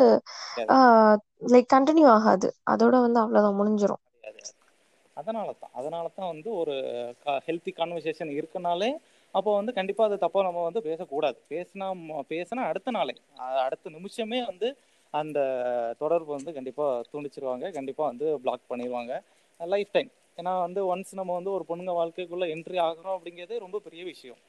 லைக் 1.53 1.69
கண்டினியூ 1.75 2.07
ஆகாது. 2.15 2.49
அதோட 2.73 2.95
வந்து 3.05 3.21
அவ்வளவுதான் 3.23 3.59
முடிஞ்சிரும். 3.59 4.01
அதனால 5.17 5.49
தான் 5.53 5.73
அதனால 5.79 6.05
தான் 6.11 6.31
வந்து 6.33 6.49
ஒரு 6.59 6.75
ஹெல்த்தி 7.47 7.71
கான்வர்சேஷன் 7.73 8.31
இருக்கனாலே 8.37 8.89
அப்போ 9.33 9.49
வந்து 9.57 9.71
கண்டிப்பாக 9.77 10.07
அது 10.09 10.23
தப்பாக 10.23 10.45
நம்ம 10.47 10.63
வந்து 10.67 10.81
பேசக்கூடாது. 10.87 11.37
பேசினா 11.51 11.87
பேசினா 12.31 12.61
அடுத்த 12.71 12.91
நாளே. 12.91 13.13
அடுத்த 13.65 13.89
நிமிஷமே 13.89 14.39
வந்து 14.47 14.69
அந்த 15.13 15.39
தொடர்பு 16.01 16.31
வந்து 16.35 16.51
கண்டிப்பாக 16.57 17.05
துண்டிச்சிருவாங்க. 17.11 17.65
கண்டிப்பாக 17.77 18.09
வந்து 18.11 18.27
பிளாக் 18.43 18.69
பண்ணிடுவாங்க 18.69 19.13
லைஃப் 19.59 19.91
டைம் 19.91 20.09
ஏன்னா 20.37 20.51
வந்து 20.65 20.81
ஒன்ஸ் 20.91 21.11
நம்ம 21.13 21.31
வந்து 21.37 21.51
ஒரு 21.51 21.63
பொண்ணுங்க 21.69 21.93
வாழ்க்கைக்குள்ள 21.97 22.45
என்ட்ரி 22.53 22.77
ஆகுறோம் 22.85 23.15
அப்படிங்கிறதே 23.15 23.57
ரொம்ப 23.59 23.79
பெரிய 23.85 24.03
விஷயம். 24.05 24.39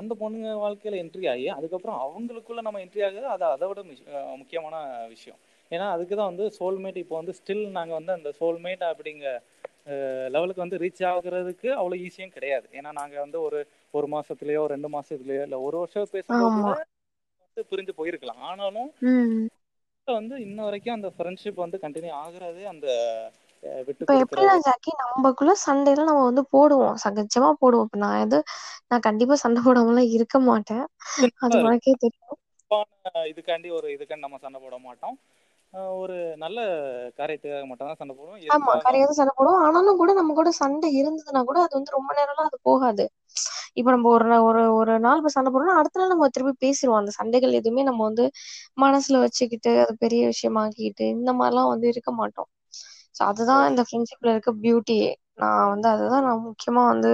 அந்த 0.00 0.12
பொண்ணுங்க 0.22 0.50
வாழ்க்கையில 0.64 0.98
என்ட்ரி 1.02 1.26
ஆகி 1.32 1.46
அதுக்கப்புறம் 1.58 1.98
அவங்களுக்குள்ள 2.06 2.62
நம்ம 2.66 2.80
என்ட்ரி 2.84 3.02
ஆகுது 3.06 3.26
அது 3.34 3.44
அதை 3.54 3.68
விட 3.70 3.80
முக்கியமான 4.42 4.74
விஷயம். 5.14 5.38
ஏன்னா 5.70 5.86
அதுக்கு 5.94 6.14
தான் 6.18 6.30
வந்து 6.32 6.44
சோல்மேட் 6.58 7.00
இப்போ 7.02 7.16
வந்து 7.20 7.34
ஸ்டில் 7.38 7.64
நாங்கள் 7.78 7.98
வந்து 7.98 8.12
அந்த 8.18 8.30
சோல்மேட் 8.40 8.84
அப்படிங்க 8.90 9.26
லெவலுக்கு 10.34 10.64
வந்து 10.64 10.80
ரீச் 10.82 11.02
ஆகுறதுக்கு 11.10 11.68
அவ்வளோ 11.80 11.98
ஈஸியும் 12.06 12.34
கிடையாது. 12.36 12.66
ஏன்னா 12.78 12.90
நாங்கள் 13.00 13.24
வந்து 13.24 13.38
ஒரு 13.46 13.58
ஒரு 13.94 14.06
மாசத்துலயோ 14.14 14.62
ரெண்டு 14.74 14.88
மாசத்துலயோ 14.96 15.42
இல்லை 15.46 15.58
ஒரு 15.66 15.76
வருஷம் 15.82 16.12
பேசும்போது 16.14 16.62
வந்து 17.44 17.62
பிரிஞ்சு 17.72 17.92
போயிருக்கலாம். 18.00 18.42
ஆனாலும் 18.50 18.90
வந்து 20.06 20.36
இன்ன 20.46 20.58
வரைக்கும் 20.66 20.96
அந்த 20.96 21.08
ஃப்ரெண்ட்ஷிப் 21.16 21.64
வந்து 21.64 21.78
கண்டினியூ 21.84 22.12
ஆகுறது 22.24 22.62
அந்த 22.72 22.86
இப்ப 23.94 24.12
எப்படின்னா 24.20 24.54
ஜாக்கி 24.64 24.90
நம்மக்குள்ள 25.00 25.52
சண்டைலாம் 25.62 26.08
நம்ம 26.10 26.24
வந்து 26.24 26.44
போடுவோம். 26.52 26.96
சகஜமா 27.04 27.50
போடுவோம். 27.60 27.86
இப்ப 27.86 27.98
நான் 27.98 28.20
எது 28.20 28.38
நான் 28.90 29.06
கண்டிப்பா 29.06 29.36
சண்டை 29.42 29.62
போடாமலாம் 29.64 30.12
இருக்க 30.16 30.38
மாட்டேன். 30.46 30.84
அது 31.44 31.56
உனக்கே 31.62 31.94
தெரியும். 31.98 32.38
இதுக்காண்டி 33.32 33.68
ஒரு 33.76 33.88
இதுக்காண்டி 33.94 34.26
நம்ம 34.26 34.40
சண்டை 34.40 34.58
போட 34.60 34.76
மாட்டோம். 34.80 35.16
ஒரு 35.96 36.14
நல்ல 36.42 36.58
காரியத்துக்காக 37.18 37.66
மட்டும் 37.68 37.88
தான் 37.88 38.00
சண்டை 38.00 38.14
போடுவோம். 38.14 38.40
ஆமா 38.48 38.72
இருந்தாலும் 38.72 38.84
கரையாத 38.84 39.14
சண்டை 39.16 39.32
போடுவோம். 39.34 39.62
ஆனாலும் 39.64 39.98
கூட 40.00 40.10
நம்ம 40.18 40.34
கூட 40.34 40.50
சண்டை 40.58 40.88
இருந்ததுன்னா 41.00 41.40
கூட 41.48 41.58
அது 41.64 41.74
வந்து 41.78 41.96
ரொம்ப 41.96 42.10
நேரம்லாம் 42.18 42.48
அது 42.50 42.58
போகாது. 42.64 43.04
இப்ப 43.76 43.88
நம்ம 43.90 44.08
ஒரு 44.10 44.38
ஒரு 44.42 44.62
ஒரு 44.78 44.94
நாள் 45.00 45.20
இப்ப 45.20 45.32
சண்டை 45.34 45.50
போடுறோம்னா 45.50 45.78
அடுத்த 45.80 46.00
நாள் 46.00 46.12
நம்ம 46.12 46.28
திருப்பி 46.30 46.54
பேசிடுவோம் 46.64 47.00
அந்த 47.00 47.12
சண்டைகள் 47.18 47.58
எதுவுமே 47.60 47.82
நம்ம 47.82 48.02
வந்து 48.04 48.24
மனசுல 48.84 49.20
வச்சுக்கிட்டு 49.22 49.72
அது 49.82 49.94
பெரிய 49.98 50.22
விஷயமாக்கிட்டு 50.28 51.06
இந்த 51.16 51.32
மாதிரிலாம் 51.34 51.72
வந்து 51.72 51.88
இருக்க 51.92 52.12
மாட்டோம். 52.18 52.48
ஸோ 53.18 53.26
அதுதான் 53.28 53.62
இந்த 53.70 53.82
ஃப்ரெண்ட்ஷிப்ல 53.86 54.32
இருக்க 54.34 54.52
பியூட்டியே 54.62 55.10
நான் 55.42 55.70
வந்து 55.72 55.88
அதுதான் 55.92 56.26
நான் 56.26 56.44
முக்கியமா 56.48 56.82
வந்து 56.90 57.12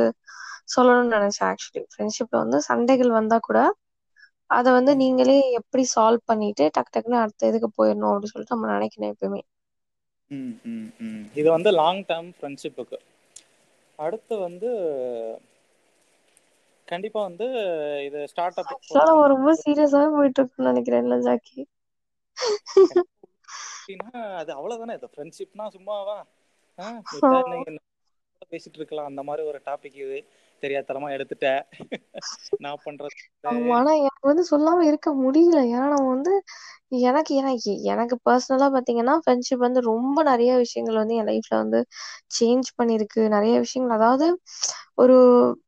சொல்லணும்னு 0.75 1.17
நினைச்சேன் 1.17 1.49
ஆக்சுவலி 1.51 1.85
ஃப்ரெண்ட்ஷிப்ல 1.91 2.37
வந்து 2.45 2.59
சண்டைகள் 2.69 3.11
வந்தா 3.19 3.39
கூட 3.43 3.59
அதை 4.51 4.71
வந்து 4.77 4.93
நீங்களே 5.01 5.37
எப்படி 5.61 5.85
சால்வ் 5.93 6.23
பண்ணிட்டு 6.27 6.65
டக்கு 6.71 6.93
டக்குன்னு 6.93 7.23
அடுத்த 7.23 7.51
இதுக்கு 7.51 7.71
போயிடணும் 7.75 8.13
அப்படின்னு 8.13 8.33
சொல்லிட்டு 8.33 8.57
நம்ம 8.57 8.73
நினைக்கணும் 8.75 9.13
எப்பயுமே. 9.13 9.43
இது 11.35 11.49
வந்து 11.55 11.71
லாங் 11.79 12.03
டேர்ம் 12.07 12.31
ஃப்ரெண்ட்ஷிப்புக்கு 12.35 12.99
அடுத்து 13.99 14.35
வந்து 14.45 14.71
கண்டிப்பா 16.89 17.21
வந்து 17.27 17.47
இது 18.07 18.21
ஸ்டார்ட் 18.33 18.61
அப் 18.63 18.73
நம்ம 18.99 19.27
ரொம்ப 19.33 19.51
சீரியஸாவே 19.61 20.09
போயிட்டு 20.15 20.41
இருக்கோம்னு 20.41 20.71
நினைக்கிறேன்ல 20.71 21.17
ஜாக்கி. 21.25 21.61
அப்படின்னா 23.87 24.11
அது 24.41 24.51
அவ்வளவுதானே? 24.55 24.95
இது 24.95 25.09
ஃப்ரெண்ட்ஷிப்னா 25.13 25.65
சும்மாவா? 25.75 26.19
பேசிட்டு 28.53 28.79
இருக்கலாம். 28.79 29.11
அந்த 29.11 29.23
மாதிரி 29.23 29.43
ஒரு 29.47 29.61
டாபிக் 29.67 29.99
இது. 30.03 30.19
தெரியாதனமா 30.63 31.09
எடுத்துட்ட. 31.17 31.49
நான் 32.61 32.85
பண்றது 32.87 33.13
ஆனா 33.75 33.93
எனக்கு 34.01 34.27
வந்து 34.31 34.45
சொல்லாம 34.51 34.85
இருக்க 34.91 35.09
முடியல. 35.17 35.59
ஏன்னா 35.73 35.87
நம்ம 35.93 36.09
வந்து 36.11 36.33
எனக்கு 37.03 37.33
எனக்கு 37.35 37.73
எனக்கு 37.93 38.17
பர்சனலா 38.27 38.67
பாத்தீங்கன்னா 38.75 39.15
ஃப்ரெண்ட்ஷிப் 39.23 39.65
வந்து 39.67 39.81
ரொம்ப 39.89 40.19
நிறைய 40.23 40.53
விஷயங்கள் 40.57 41.01
வந்து 41.03 41.15
என் 41.15 41.31
லைஃப்ல 41.31 41.55
வந்து 41.63 41.81
சேஞ்ச் 42.37 42.69
பண்ணிருக்கு. 42.79 43.23
நிறைய 43.29 43.55
விஷயங்கள். 43.59 43.97
அதாவது 43.99 44.27
ஒரு 44.97 45.17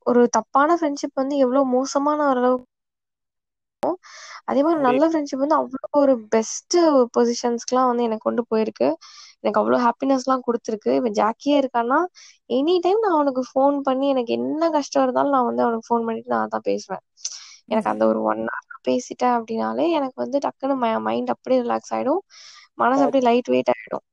ஒரு 0.06 0.22
தப்பான 0.30 0.70
ஃப்ரெண்ட்ஷிப் 0.76 1.14
வந்து 1.14 1.36
எவ்வளவு 1.38 1.66
மோசமான 1.70 2.20
அளவுக்கு 3.86 4.12
அதே 4.44 4.60
மாதிரி 4.62 4.80
நல்ல 4.80 5.04
ஃப்ரெண்ட்ஷிப் 5.08 5.44
வந்து 5.44 5.58
அவ்வளோ 5.58 5.88
ஒரு 6.00 6.14
பெஸ்ட் 6.28 6.76
பொசிஷன்ஸ்க்குலாம் 7.16 7.88
வந்து 7.90 8.02
எனக்கு 8.02 8.26
கொண்டு 8.28 8.42
போயிருக்கு. 8.50 8.88
எனக்கு 9.40 9.60
அவ்வளோ 9.62 9.78
ஹாப்பினஸ்லாம் 9.86 10.44
கொடுத்துருக்கு. 10.46 10.92
இப்போ 10.98 11.10
ஜாக்கியே 11.20 11.56
இருக்கான்னா 11.62 11.98
எனி 12.50 12.74
டைம் 12.80 13.00
நான் 13.00 13.12
அவனுக்கு 13.12 13.42
ஃபோன் 13.50 13.76
பண்ணி 13.80 14.08
எனக்கு 14.08 14.32
என்ன 14.32 14.70
கஷ்டம் 14.70 15.02
இருந்தாலும் 15.02 15.30
நான் 15.30 15.48
வந்து 15.50 15.62
அவனுக்கு 15.62 15.88
ஃபோன் 15.90 16.06
பண்ணிட்டு 16.06 16.34
நான் 16.34 16.48
தான் 16.48 16.62
பேசுவேன். 16.62 17.04
எனக்கு 17.66 17.90
அந்த 17.90 18.04
ஒரு 18.06 18.22
ஒன் 18.22 18.42
ஹவர் 18.46 18.82
பேசிட்டேன் 18.88 19.36
அப்படின்னாலே 19.38 19.86
எனக்கு 19.90 20.18
வந்து 20.22 20.38
டக்குன்னு 20.38 20.76
மைண்ட் 21.00 21.30
அப்படியே 21.30 21.60
ரிலாக்ஸ் 21.62 21.94
ஆயிடும். 21.94 22.22
மனசு 22.78 23.02
அப்படியே 23.02 23.24
லைட் 23.30 23.48
வெயிட் 23.48 23.72
ஆயிடும். 23.74 24.04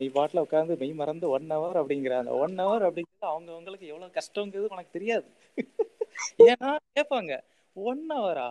நீ 0.00 0.06
பாட்டுல 0.08 0.42
உட்காந்து 0.44 0.78
மெய் 0.78 0.92
மறந்து 0.92 1.28
ஒன் 1.28 1.48
ஹவர் 1.50 1.78
அப்படிங்கிற 1.80 2.14
அந்த 2.18 2.32
ஒன் 2.34 2.54
ஹவர் 2.58 2.84
அப்படிங்கிறது 2.86 3.26
அவங்க 3.26 3.48
அவங்களுக்கு 3.52 3.86
எவ்வளவு 3.86 4.16
கஷ்டங்கிறது 4.16 4.72
உனக்கு 4.74 4.90
தெரியாது. 4.90 5.28
ஏன்னா 6.50 6.70
கேட்பாங்க 6.96 7.32
ஒன் 7.76 8.02
ஹவரா 8.10 8.48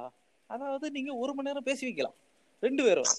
அதாவது 0.54 0.86
நீங்க 0.92 1.12
ஒரு 1.18 1.34
மணி 1.34 1.50
நேரம் 1.50 1.68
பேசி 1.70 1.84
வைக்கலாம். 1.86 2.18
ரெண்டு 2.64 2.82
பேரும். 2.84 3.12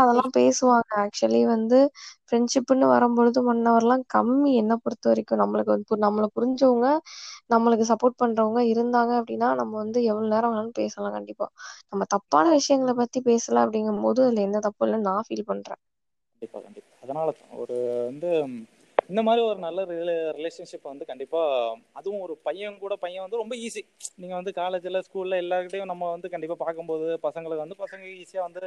அதெல்லாம் 0.00 0.32
பேசுவாங்க. 0.36 0.90
ஆக்சுவலி 1.02 1.40
வந்து 1.46 1.78
ஃப்ரெண்ட்ஷிப்னு 2.24 2.86
வரும்பொழுது 2.86 3.38
ஒன் 3.44 3.62
ஹவர்லாம் 3.66 4.04
கம்மி. 4.14 4.52
என்ன 4.54 4.72
பொறுத்த 4.76 5.08
வரைக்கும் 5.10 5.40
நம்மளுக்கு 5.42 5.74
வந்து 5.74 5.98
நம்மள 6.06 6.26
புரிஞ்சவங்க 6.36 6.88
நம்மளுக்கு 7.50 7.86
சப்போர்ட் 7.90 8.20
பண்றவங்க 8.20 8.60
இருந்தாங்க 8.72 9.12
அப்படின்னா 9.20 9.48
நம்ம 9.60 9.72
வந்து 9.76 9.98
எவ்வளவு 10.04 10.32
நேரம் 10.34 10.52
வேணாலும் 10.52 10.78
பேசலாம் 10.78 11.16
கண்டிப்பா. 11.16 11.48
நம்ம 11.88 12.04
தப்பான 12.14 12.46
விஷயங்களை 12.52 12.94
பத்தி 12.96 13.20
பேசல 13.24 13.64
அப்படிங்கும் 13.64 14.02
போது 14.02 14.22
அதுல 14.24 14.42
எந்த 14.42 14.60
தப்பும் 14.60 14.86
இல்லைன்னு 14.86 15.08
நான் 15.08 15.26
ஃபீல் 15.26 15.48
பண்றேன். 15.48 15.80
கண்டிப்பா 16.30 16.58
கண்டிப்பா. 16.60 16.92
அதனால 17.00 17.32
தான் 17.34 17.52
ஒரு 17.60 17.76
வந்து 18.06 18.30
இந்த 19.10 19.20
மாதிரி 19.26 19.42
ஒரு 19.46 19.58
நல்ல 19.58 19.80
ரிலேஷன்ஷிப் 20.38 20.90
வந்து 20.90 21.04
கண்டிப்பா 21.04 21.40
அதுவும் 21.92 22.22
ஒரு 22.26 22.34
பையன் 22.42 22.78
கூட 22.78 22.94
பையன் 22.96 23.24
வந்து 23.24 23.40
ரொம்ப 23.42 23.54
ஈஸி 23.66 23.82
நீங்க 24.16 24.34
வந்து 24.34 24.52
காலேஜ்ல 24.58 25.00
ஸ்கூல்ல 25.06 25.40
எல்லாருக்கிட்டையும் 25.44 25.90
நம்ம 25.92 26.10
வந்து 26.10 26.28
கண்டிப்பா 26.34 26.56
பார்க்கும்போது 26.64 27.06
பசங்களுக்கு 27.26 27.64
வந்து 27.64 27.78
பசங்க 27.84 28.04
ஈஸியா 28.22 28.42
வந்து 28.48 28.62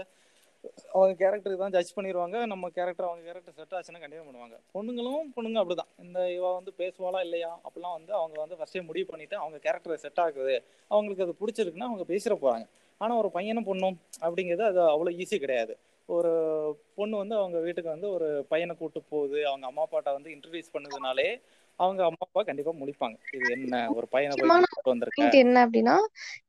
அவங்க 0.95 1.13
கேரக்டருக்கு 1.21 1.63
தான் 1.63 1.75
ஜட்ஜ் 1.75 1.95
பண்ணிடுவாங்க 1.95 2.38
நம்ம 2.45 2.69
கேரக்டர் 2.69 3.07
அவங்க 3.07 3.23
கேரக்டர் 3.27 3.55
செட் 3.57 3.73
ஆச்சுன்னா 3.77 4.01
கண்டிப்பாக 4.03 4.27
பண்ணுவாங்க. 4.29 4.55
பொண்ணுங்களும் 4.75 5.31
பொண்ணுங்க 5.35 5.57
அப்படிதான். 5.63 5.89
இந்த 6.05 6.19
இவ 6.35 6.53
வந்து 6.53 6.71
பேசுவாளா 6.81 7.21
இல்லையா? 7.27 7.51
அப்படிலாம் 7.65 7.95
வந்து 7.97 8.13
அவங்க 8.19 8.38
வந்து 8.43 8.57
ஃபர்ஸ்டே 8.59 8.83
முடிவு 8.89 9.07
பண்ணிட்டு 9.09 9.35
அவங்க 9.41 9.57
கேரக்டர் 9.57 10.03
செட் 10.05 10.21
ஆகுது. 10.25 10.55
அவங்களுக்கு 10.91 11.25
அது 11.27 11.35
பிடிச்சிருக்குன்னா 11.41 11.89
அவங்க 11.91 12.05
பேசுகிற 12.13 12.35
போகிறாங்க 12.35 12.67
ஆனால் 13.01 13.19
ஒரு 13.21 13.31
பையனும் 13.38 13.67
பொண்ணும் 13.71 13.97
அப்படிங்கிறது 14.25 14.65
அது 14.71 14.81
அவ்வளோ 14.93 15.13
ஈஸி 15.21 15.38
கிடையாது. 15.45 15.75
ஒரு 16.10 16.31
பொண்ணு 16.95 17.15
வந்து 17.17 17.36
அவங்க 17.36 17.57
வீட்டுக்கு 17.65 17.89
வந்து 17.89 18.07
ஒரு 18.10 18.27
பையனை 18.50 18.74
கூட்டு 18.75 19.00
போகுது. 19.05 19.39
அவங்க 19.50 19.65
அம்மா 19.67 19.83
அப்பாட்ட 19.86 20.10
வந்து 20.13 20.29
இன்ட்ரடியூஸ் 20.36 20.74
பண்ணதுனாலே 20.74 21.27
அவங்க 21.79 22.01
அம்மா 22.05 22.24
அப்பா 22.27 22.41
கண்டிப்பா 22.43 22.74
முடிப்பாங்க 22.79 23.17
இது 23.31 23.45
என்ன? 23.55 23.75
ஒரு 23.98 24.07
பையனை 24.10 24.36
என்ன 25.41 25.57
அப்படின்னா 25.65 25.95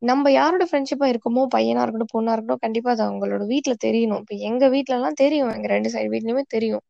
நம்ம 0.02 0.30
யாரோட 0.32 0.64
ஃப்ரெண்ட்ஷிப்பா 0.66 1.06
இருக்கோமோ 1.12 1.42
பையனா 1.54 1.82
இருக்கட்டும் 1.82 2.14
பொண்ணா 2.14 2.32
இருக்கட்டும் 2.32 2.62
கண்டிப்பா 2.64 2.90
அது 2.90 3.02
அவங்களோட 3.06 3.44
வீட்ல 3.52 3.75
தெரியணும். 3.87 4.23
இப்ப 4.23 4.37
எங்க 4.49 4.64
வீட்ல 4.68 4.96
எல்லாம் 4.96 5.20
தெரியும். 5.23 5.52
எங்க 5.56 5.68
ரெண்டு 5.68 5.92
சைடு 5.94 6.12
வீட்லயுமே 6.14 6.44
தெரியும். 6.49 6.84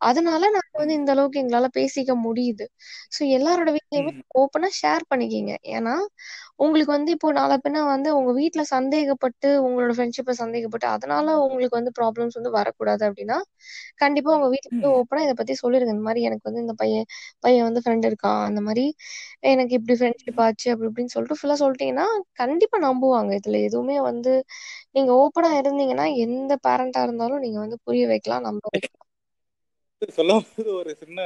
அதனால 0.00 0.42
நாங்க 0.54 0.74
வந்து 0.76 0.94
இந்த 0.94 1.10
அளவுக்கு 1.14 1.42
எங்களால 1.42 1.68
பேசிக்க 1.76 2.12
முடியுது. 2.24 2.64
சோ 3.12 3.20
எல்லாரோட 3.36 3.70
வீட்லயுமே. 3.76 4.12
ஓப்பனா 4.36 4.68
ஷேர் 4.78 5.04
பண்ணிக்கிங்க. 5.10 5.52
ஏன்னா 5.74 5.94
உங்களுக்கு 6.58 6.92
வந்து 6.92 7.10
இப்போ 7.16 7.28
நாளை 7.32 7.56
பின்ன 7.62 7.84
வந்து 7.86 8.08
உங்க 8.18 8.30
வீட்ல 8.38 8.62
சந்தேகப்பட்டு 8.70 9.48
உங்களோட 9.64 9.92
ஃப்ரெண்ட்ஷிப்பை 9.96 10.34
சந்தேகப்பட்டு 10.40 10.88
அதனால 10.94 11.26
உங்களுக்கு 11.44 11.78
வந்து 11.78 11.92
ப்ராப்ளம்ஸ் 11.98 12.38
வந்து 12.38 12.52
வரக்கூடாது 12.56 13.02
அப்படின்னா 13.08 13.38
கண்டிப்பா 14.00 14.30
உங்க 14.36 14.48
வீட்ல 14.52 14.70
வந்து 14.72 14.90
ஓப்பனா 14.96 15.22
இதை 15.26 15.34
பத்தி 15.36 15.54
சொல்லிருங்க. 15.62 15.94
இந்த 15.96 16.06
மாதிரி 16.08 16.22
எனக்கு 16.28 16.48
வந்து 16.48 16.64
இந்த 16.64 16.76
பையன் 16.82 17.06
பையன் 17.44 17.66
வந்து 17.68 17.82
ஃப்ரெண்ட் 17.84 18.08
இருக்கான் 18.10 18.42
அந்த 18.48 18.62
மாதிரி 18.62 18.84
எனக்கு 19.52 19.74
இப்படி 19.78 19.96
ஃப்ரெண்ட்ஷிப் 19.98 20.42
ஆச்சு 20.46 20.68
அப்படி 20.72 20.88
இப்படின்னு 20.90 21.14
சொல்லிட்டு 21.14 21.38
ஃபுல்லா 21.40 21.58
சொல்லிட்டீங்கன்னா 21.62 22.06
கண்டிப்பா 22.42 22.78
நம்புவாங்க. 22.86 23.30
இதுல 23.40 23.60
எதுவுமே 23.68 23.98
வந்து 24.10 24.34
நீங்க 24.96 25.10
ஓப்பனா 25.22 25.50
இருந்தீங்கன்னா 25.60 26.06
எந்த 26.26 26.52
பேரண்டா 26.66 27.02
இருந்தாலும் 27.06 27.44
நீங்க 27.44 27.60
வந்து 27.64 27.78
புரிய 27.86 28.04
வைக்கலாம் 28.12 28.46
நம்ப 28.48 28.64
வைக்கலாம். 28.74 29.05
சொல்லும் 30.02 30.46
போது 30.48 30.70
ஒரு 30.74 30.90
சின்ன 30.96 31.20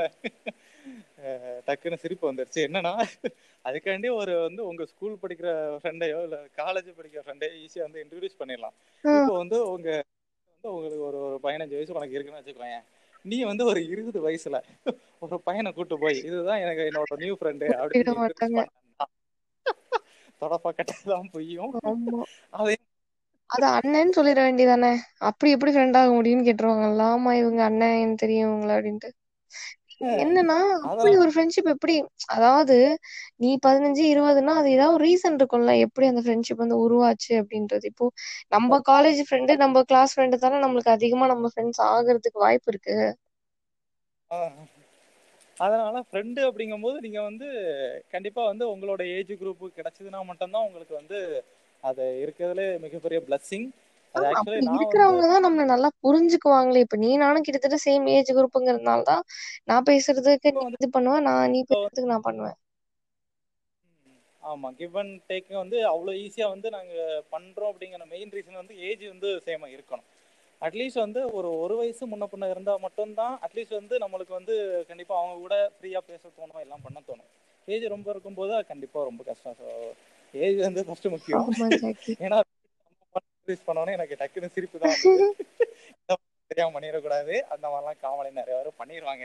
டக்குன்னு 1.66 1.98
சிரிப்பு 1.98 2.24
வந்துருச்சு. 2.30 2.60
என்னன்னா 2.68 2.92
அதுக்காண்டி 3.64 4.08
ஒரு 4.14 4.32
வந்து 4.40 4.62
உங்க 4.66 4.84
ஸ்கூல் 4.86 5.16
படிக்கிற 5.22 5.48
ஃப்ரெண்டையோ 5.80 6.18
இல்ல 6.22 6.36
காலேஜ் 6.56 6.88
படிக்கிற 6.98 7.20
ஃப்ரெண்டையோ 7.24 7.52
ஈஸியா 7.64 7.84
வந்து 7.86 8.02
இன்ட்ரடியூஸ் 8.04 8.40
பண்ணிடலாம். 8.40 8.76
இப்போ 9.04 9.34
வந்து 9.36 9.58
உங்க 9.70 9.88
வந்து 10.48 10.70
உங்களுக்கு 10.74 11.02
ஒரு 11.02 11.18
ஒரு 11.26 11.38
பதினஞ்சு 11.42 11.76
வயசு 11.78 11.96
உனக்கு 11.98 12.16
இருக்குன்னு 12.16 12.42
வச்சுக்கோயேன். 12.42 12.86
நீ 13.24 13.38
வந்து 13.42 13.64
ஒரு 13.64 13.80
இருபது 13.88 14.18
வயசுல 14.26 14.58
ஒரு 15.18 15.38
பையனை 15.40 15.72
கூட்டு 15.72 15.96
போய் 15.98 16.18
இதுதான் 16.28 16.62
எனக்கு 16.64 16.86
என்னோட 16.90 17.16
நியூ 17.16 17.34
ஃப்ரெண்டு 17.40 17.66
அப்படின்னு 17.80 18.66
தொடப்பா 20.42 20.70
கட்டதான் 20.76 21.32
பொய்யும் 21.32 21.74
அதை 22.50 22.74
அது 23.50 23.66
அண்ணன்னு 23.76 24.16
சொல்லிட 24.16 24.40
வேண்டியதானே? 24.44 24.90
அப்படி 25.28 25.48
எப்படி 25.50 25.72
ஃப்ரெண்ட் 25.72 25.98
ஆக 25.98 26.10
முடியும்னு 26.16 26.46
கேட்டுருவாங்கல்ல. 26.46 27.04
ஆமா 27.14 27.32
இவங்க 27.40 27.62
அண்ணன் 27.64 28.16
தெரியும் 28.18 28.48
இவங்கள 28.48 28.72
அப்படின்ட்டு. 28.76 29.10
என்னன்னா 30.18 30.56
அப்படி 30.86 31.12
ஒரு 31.20 31.30
ஃப்ரெண்ட்ஷிப் 31.32 31.70
எப்படி 31.72 31.94
அதாவது 32.34 32.76
நீ 33.38 33.50
பதினஞ்சு 33.62 34.02
இருபதுன்னா 34.10 34.54
அது 34.56 34.68
ஏதாவது 34.70 34.94
ஒரு 34.94 35.04
ரீசன் 35.06 35.36
இருக்கும்ல 35.40 35.74
எப்படி 35.86 36.06
அந்த 36.08 36.22
ஃப்ரெண்ட்ஷிப் 36.22 36.62
வந்து 36.62 36.78
உருவாச்சு 36.84 37.32
அப்படின்றது. 37.40 37.84
இப்போ 37.92 38.06
நம்ம 38.52 38.80
காலேஜ் 38.90 39.20
ஃப்ரெண்டு 39.26 39.54
நம்ம 39.62 39.82
கிளாஸ் 39.86 40.14
ஃப்ரெண்டு 40.14 40.38
தானே 40.40 40.58
நம்மளுக்கு 40.64 40.96
அதிகமா 40.96 41.26
நம்ம 41.28 41.50
ஃப்ரெண்ட்ஸ் 41.52 41.82
ஆகுறதுக்கு 41.90 42.40
வாய்ப்பு 42.40 42.70
இருக்கு. 42.72 42.96
அதனால 45.56 45.96
ஃப்ரெண்டு 46.06 46.40
அப்படிங்கும்போது 46.48 46.98
நீங்க 47.00 47.20
வந்து 47.22 47.48
கண்டிப்பா 48.12 48.42
வந்து 48.46 48.64
உங்களோட 48.72 49.02
ஏஜ் 49.14 49.32
குரூப் 49.40 49.64
கிடைச்சதுன்னா 49.76 50.20
மட்டும்தான் 50.30 50.66
உங்களுக்கு 50.68 50.94
வந்து 51.00 51.18
அது 51.84 52.04
இருக்கிறதுல 52.24 52.62
மிகப்பெரிய 52.84 53.18
பிளஸ்ஸிங் 53.26 53.68
இருக்கிறவங்க 54.72 55.24
தான் 55.26 55.44
நம்மள 55.44 55.64
நல்லா 55.70 55.88
புரிஞ்சுக்குவாங்களே. 56.02 56.82
இப்ப 56.84 56.96
நீ 56.96 57.10
நானும் 57.22 57.46
கிட்டத்தட்ட 57.46 57.78
சேம் 57.84 58.06
ஏஜ் 58.14 58.32
குரூப்புங்கிறதுனால 58.36 59.02
தான் 59.04 59.24
நான் 59.66 59.88
பேசுறதுக்கு 59.88 60.52
நீ 60.56 60.64
இது 60.68 60.88
நான் 61.28 61.50
நீ 61.52 61.58
இப்போ 61.62 61.78
வந்து 61.80 62.02
பேசுறதுக்கு 62.02 62.12
நான் 62.12 62.28
பண்ணுவேன். 62.28 62.58
ஆமா. 64.42 64.68
கிவ் 64.78 64.96
அண்ட் 64.96 65.14
வந்து 65.56 65.78
அவ்வளோ 65.90 66.12
ஈஸியா 66.22 66.46
வந்து 66.52 66.68
நாங்க 66.76 66.94
பண்றோம் 67.32 67.70
அப்படிங்கிற 67.72 68.06
மெயின் 68.12 68.32
ரீசன் 68.36 68.60
வந்து 68.60 68.74
ஏஜ் 68.88 69.04
வந்து 69.08 69.30
சேமா 69.46 69.68
இருக்கணும். 69.74 70.08
அட்லீஸ்ட் 70.62 71.02
வந்து 71.02 71.20
ஒரு 71.32 71.50
ஒரு 71.58 71.74
வயசு 71.78 72.04
முன்ன 72.06 72.24
பின்ன 72.30 72.48
இருந்தா 72.50 72.72
மட்டும்தான் 72.82 73.34
அட்லீஸ்ட் 73.46 73.78
வந்து 73.78 73.94
நம்மளுக்கு 74.02 74.34
வந்து 74.38 74.54
கண்டிப்பா 74.90 75.14
அவங்க 75.20 75.36
கூட 75.38 75.56
ஃப்ரீயா 75.76 76.00
பேச 76.06 76.22
தோணும் 76.30 76.62
எல்லாம் 76.64 76.82
பண்ண 76.82 76.98
தோணும். 77.02 77.30
ஏஜ் 77.68 77.84
ரொம்ப 77.94 78.08
இருக்கும்போது 78.14 78.52
அது 78.56 78.70
கண்டிப்பா 78.70 79.04
ரொம்ப 79.08 79.22
கஷ்டம். 79.24 79.56
ஸோ 79.56 79.66
ஏஜ் 80.40 80.58
வந்து 80.64 80.80
ஃபர்ஸ்ட் 80.86 81.08
முக்கியம். 81.14 81.46
ஆமா 81.52 81.66
ஏன்னா 82.20 82.38
யூஸ் 83.48 83.66
பண்ணோன்னே 83.66 83.96
எனக்கு 83.98 84.18
டக்குன்னு 84.20 84.54
சிரிப்பு 84.54 84.78
தான் 84.80 84.96
தெரியாம 86.50 86.72
பண்ணிடக்கூடாது. 86.74 87.34
அந்த 87.52 87.66
மாதிரிலாம் 87.68 88.00
காமெடி 88.00 88.30
நிறைய 88.38 88.56
பேர் 88.58 88.78
பண்ணிடுவாங்க 88.78 89.24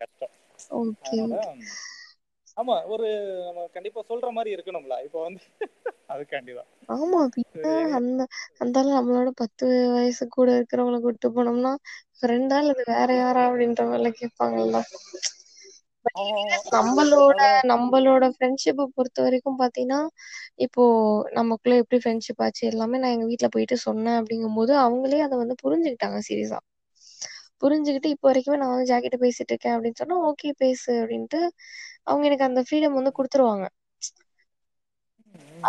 கஷ்டம். 0.00 0.34
அதனால 1.04 1.38
ஆமா 2.56 2.74
ஒரு 2.94 3.08
நம்ம 3.46 3.66
கண்டிப்பா 3.76 4.00
சொல்ற 4.08 4.30
மாதிரி 4.32 4.54
இருக்கணும்ல. 4.56 4.94
இப்போ 5.06 5.20
வந்து 5.26 5.44
அதுக்காண்டிதான். 6.08 6.70
ஆமா 6.92 7.18
பின்ன 7.34 7.66
அந்த 7.96 8.22
அந்த 8.62 8.82
நம்மளோட 8.88 9.30
பத்து 9.40 9.66
வயசு 9.92 10.24
கூட 10.30 10.48
இருக்கிறவங்கள 10.56 11.00
கூட்டு 11.02 11.30
போனோம்னா 11.34 11.72
ஃப்ரெண்டா 12.16 12.58
இல்ல 12.64 12.74
வேற 12.90 13.08
யாரா 13.18 13.44
அப்படின்ற 13.48 13.84
மாதிரி 13.90 14.12
கேட்பாங்கல்ல. 14.18 14.80
நம்மளோட 16.74 17.40
நம்மளோட 17.70 18.24
ஃப்ரெண்ட்ஷிப்பை 18.32 18.84
பொறுத்த 18.94 19.18
வரைக்கும் 19.24 19.58
பாத்தீங்கன்னா 19.60 20.00
இப்போ 20.66 20.84
நமக்குள்ள 21.38 21.76
எப்படி 21.82 22.00
ஃப்ரெண்ட்ஷிப் 22.00 22.42
ஆச்சு 22.46 22.62
எல்லாமே 22.70 23.00
நான் 23.02 23.14
எங்க 23.16 23.28
வீட்ல 23.30 23.48
போயிட்டு 23.54 23.78
சொன்னேன் 23.86 24.18
அப்படிங்கும்போது 24.20 24.74
அவங்களே 24.84 25.20
அதை 25.26 25.36
வந்து 25.42 25.56
புரிஞ்சுக்கிட்டாங்க 25.62 26.20
சீரியஸா. 26.28 26.60
புரிஞ்சுக்கிட்டு 27.62 28.08
இப்போ 28.14 28.26
வரைக்குமே 28.28 28.58
நான் 28.58 28.72
வந்து 28.72 28.90
ஜாக்கிட்ட 28.90 29.18
பேசிட்டு 29.22 29.52
இருக்கேன் 29.52 29.74
அப்படின்னு 29.74 30.00
சொன்னா 30.00 30.16
ஓகே 30.28 30.50
பேசு 30.58 30.90
அப்படின்ட்டு 31.00 31.40
அவங்க 32.06 32.24
எனக்கு 32.28 32.48
அந்த 32.48 32.62
ஃப்ரீடம் 32.66 32.98
வந்து 32.98 33.12
கொடுத்துருவாங்க. 33.18 33.66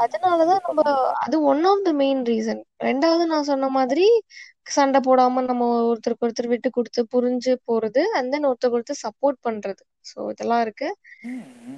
அதனாலதான் 0.02 0.62
நம்ம 0.66 0.82
அது 1.24 1.36
one 1.48 1.64
of 1.66 1.84
the 1.84 1.92
main 1.98 2.22
reason 2.26 2.62
ரெண்டாவது 2.86 3.24
நான் 3.28 3.48
சொன்ன 3.50 3.70
மாதிரி 3.74 4.06
சண்டை 4.70 5.00
போடாம 5.04 5.44
நம்ம 5.46 5.64
ஒருத்தருக்கு 5.88 6.26
ஒருத்தர் 6.26 6.52
விட்டு 6.52 6.70
கொடுத்து 6.72 7.04
புரிஞ்சு 7.14 7.54
போறது 7.66 8.04
அண்ட் 8.18 8.32
தென் 8.34 8.50
ஒருத்தருக்கு 8.50 8.80
ஒருத்தர் 8.80 9.04
சப்போர்ட் 9.06 9.40
பண்றது. 9.48 9.82
சோ 10.06 10.20
இதெல்லாம் 10.32 10.62
இருக்கு. 10.62 10.88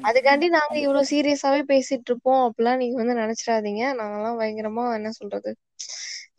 அதுக்காண்டி 0.04 0.48
நாங்க 0.50 0.76
இவ்வளவு 0.80 1.10
சீரியஸாவே 1.12 1.62
பேசிட்டு 1.72 2.10
இருப்போம் 2.12 2.42
அப்படிலாம் 2.48 2.80
நீங்க 2.82 2.96
வந்து 3.02 3.16
நினைச்சிடாதீங்க. 3.22 3.84
நாங்கெல்லாம் 4.00 4.40
பயங்கரமா 4.42 4.86
என்ன 4.96 5.12
சொல்றது? 5.20 5.52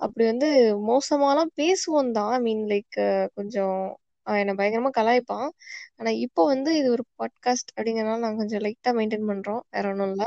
அப்படி 0.04 0.24
வந்து 0.26 0.48
மோசமாலாம் 0.88 1.52
பேசுவோம் 1.60 2.12
தான். 2.12 2.32
ஐ 2.32 2.40
மீன் 2.46 2.64
லைக் 2.70 2.98
கொஞ்சம் 3.36 3.76
என்ன 4.26 4.52
பயங்கரமா 4.54 4.90
கலாய்ப்பான். 4.98 5.48
ஆனா 5.98 6.10
இப்போ 6.24 6.42
வந்து 6.50 6.70
இது 6.80 6.88
ஒரு 6.90 7.04
பாட்காஸ்ட் 7.18 7.72
அப்படிங்கறதுனால 7.76 8.22
நாங்க 8.24 8.40
கொஞ்சம் 8.42 8.64
லைட்டா 8.66 8.92
மெயின்டைன் 8.98 9.28
பண்றோம். 9.30 9.62
வேற 9.70 9.86
ஒண்ணும் 9.92 10.12
இல்ல. 10.12 10.24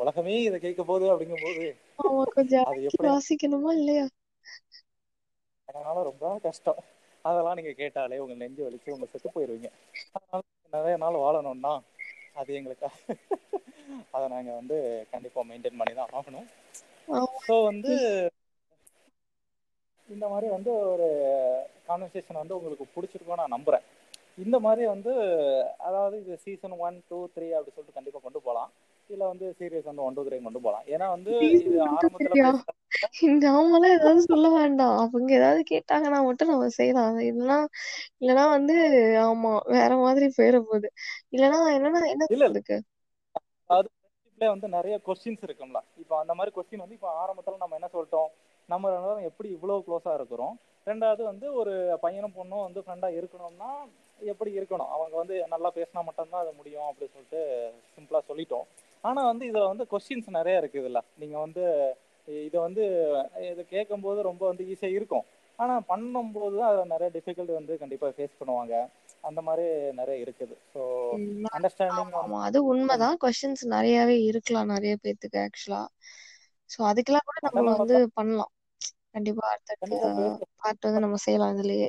உலகமே 0.00 0.34
இதை 0.42 0.58
கேட்க 0.60 0.82
போகுது 0.84 1.06
அப்படிங்கும் 1.12 1.44
போது 1.44 1.64
ஆமா 2.02 2.22
கொஞ்சம் 2.34 2.66
வாசிக்கணுமா 3.06 3.72
இல்லையா? 3.78 4.06
அதனால 5.68 6.02
ரொம்ப 6.04 6.32
கஷ்டம். 6.44 6.80
அதெல்லாம் 7.24 7.58
நீங்க 7.58 7.72
கேட்டாலே 7.78 8.20
உங்க 8.22 8.34
நெஞ்சு 8.40 8.62
வலிச்சு 8.66 8.94
உங்க 8.94 9.06
செத்து 9.10 9.28
போயிருவீங்க. 9.34 9.70
அதனால 10.16 10.42
நிறைய 10.72 10.96
நாள் 11.02 11.22
வாழணும்னா 11.24 11.72
அது 12.36 12.50
எங்களுக்கு 12.58 12.88
அதை 14.14 14.24
நாங்க 14.32 14.50
வந்து 14.58 14.76
கண்டிப்பா 15.12 15.40
மெயின்டைன் 15.48 15.78
பண்ணி 15.80 15.94
தான் 15.94 16.12
ஆகணும். 16.18 16.46
ஸோ 17.46 17.54
வந்து 17.68 17.92
இந்த 20.08 20.26
மாதிரி 20.30 20.48
வந்து 20.54 20.70
ஒரு 20.92 21.06
கான்வர்சேஷன் 21.88 22.40
வந்து 22.40 22.56
உங்களுக்கு 22.58 22.86
பிடிச்சிருக்கும் 22.94 23.40
நான் 23.40 23.54
நம்புறேன். 23.56 23.84
இந்த 24.44 24.56
மாதிரி 24.64 24.84
வந்து 24.92 25.12
அதாவது 25.88 26.16
இது 26.22 26.34
சீசன் 26.44 26.76
ஒன் 26.86 26.98
டூ 27.08 27.18
த்ரீ 27.34 27.46
அப்படி 27.56 27.74
சொல்லிட்டு 27.74 27.98
கண்டிப்பா 27.98 28.20
கொண்டு 28.20 28.40
போகலாம் 28.40 28.70
இல்ல 29.10 29.22
வந்து 29.32 29.46
சீரியஸ் 29.58 29.90
வந்து 29.90 30.04
ஒன் 30.06 30.16
டூ 30.16 30.24
த்ரீ 30.26 30.38
கொண்டு 30.40 30.60
போகலாம் 30.60 30.86
ஏன்னா 30.94 31.06
வந்து 31.16 31.32
இது 31.58 31.72
ஆரம்பத்துல 31.90 32.36
அவங்களாம் 33.50 33.94
ஏதாவது 33.94 34.20
சொல்ல 34.24 34.46
வேண்டாம். 34.56 34.96
அவங்க 35.02 35.30
ஏதாவது 35.38 35.62
கேட்டாங்கன்னா 35.70 36.18
மட்டும் 36.28 36.50
நம்ம 36.52 36.68
செய்யலாம். 36.78 37.18
இல்லைன்னா 37.28 37.58
இல்லைன்னா 38.20 38.44
வந்து 38.56 38.76
ஆமா 39.24 39.52
வேற 39.74 39.90
மாதிரி 40.04 40.28
போயிட 40.38 40.58
போகுது 40.64 40.90
இல்லைன்னா 41.32 41.60
என்னன்னா 41.76 42.02
என்ன 42.14 42.24
ஃப்ரெண்ட்ஷிப்ல 43.70 44.48
வந்து 44.52 44.68
நிறைய 44.74 44.94
கொஸ்டின்ஸ் 45.06 45.44
இருக்கும்ல. 45.46 45.78
இப்போ 46.02 46.14
அந்த 46.20 46.32
மாதிரி 46.38 46.52
கொஸ்டின் 46.56 46.82
வந்து 46.82 46.96
இப்போ 46.98 47.10
ஆரம்பத்துல 47.20 47.60
நம்ம 47.62 47.76
என்ன 47.78 47.88
சொல்லிட்டோம்? 47.94 48.30
நம்ம 48.68 48.90
ரெண்டு 48.94 49.28
எப்படி 49.28 49.48
இவ்வளவு 49.56 49.84
க்ளோஸா 49.86 50.12
இருக்கிறோம்? 50.18 50.54
ரெண்டாவது 50.86 51.22
வந்து 51.30 51.46
ஒரு 51.60 51.72
பையனும் 52.04 52.36
பொண்ணும் 52.36 52.64
வந்து 52.66 52.80
ஃப்ரெண்டா 52.80 53.08
இருக்கணும்னா 53.18 53.70
எப்படி 54.24 54.50
இருக்கணும்? 54.58 54.90
அவங்க 54.94 55.14
வந்து 55.20 55.34
நல்லா 55.52 55.70
பேசினா 55.76 56.00
மட்டும்தான் 56.08 56.42
அது 56.44 56.52
முடியும் 56.54 56.88
அப்படின்னு 56.90 57.14
சொல்லிட்டு 57.16 57.40
சிம்பிளா 57.92 58.20
சொல்லிட்டோம். 58.28 58.66
ஆனா 59.04 59.20
வந்து 59.30 59.44
இதுல 59.50 59.66
வந்து 59.72 59.84
கொஸ்டின்ஸ் 59.92 60.30
நிறைய 60.30 60.60
இருக்கு 60.60 60.80
இதுல 60.82 61.00
நீங்க 61.14 61.36
வந்து 61.38 61.64
இதை 62.46 62.58
வந்து 62.60 62.84
இதை 63.50 63.62
கேட்கும்போது 63.66 64.20
ரொம்ப 64.22 64.42
வந்து 64.46 64.64
ஈஸியா 64.72 64.90
இருக்கும். 64.92 65.26
ஆனா 65.58 65.74
பண்ணும்போது 65.88 66.54
தான் 66.56 66.70
அதில் 66.70 66.92
நிறைய 66.94 67.08
டிஃபிகல்ட்டி 67.16 67.54
வந்து 67.56 67.74
கண்டிப்பா 67.78 68.08
ஃபேஸ் 68.16 68.38
பண்ணுவாங்க. 68.40 68.74
அந்த 69.28 69.40
மாதிரி 69.42 69.66
நிறைய 70.00 70.24
இருக்குது. 70.24 70.54
ஸோ 70.72 70.80
அண்டர்ஸ்டாண்டிங் 71.56 72.06
ஆமா 72.06 72.20
ஆமா. 72.20 72.38
அது 72.48 72.58
உண்மைதான். 72.64 73.16
கொஸ்டின்ஸ் 73.24 73.64
நிறையவே 73.74 74.16
இருக்கலாம் 74.28 74.72
நிறைய 74.74 74.94
பேத்துக்கு 75.02 75.38
ஆக்சுவலா 75.44 75.82
சோ 76.70 76.78
அதுக்கெல்லாம் 76.90 77.28
கூட 77.28 77.38
நம்ம 77.48 77.70
வந்து 77.76 77.96
பண்ணலாம். 78.18 78.52
கண்டிப்பா 79.14 79.46
பேச 79.82 80.00
பார்ட் 80.60 80.86
வந்து 80.86 81.04
நம்ம 81.04 81.18
செய்யலாம் 81.24 81.54
இதுலயே. 81.56 81.88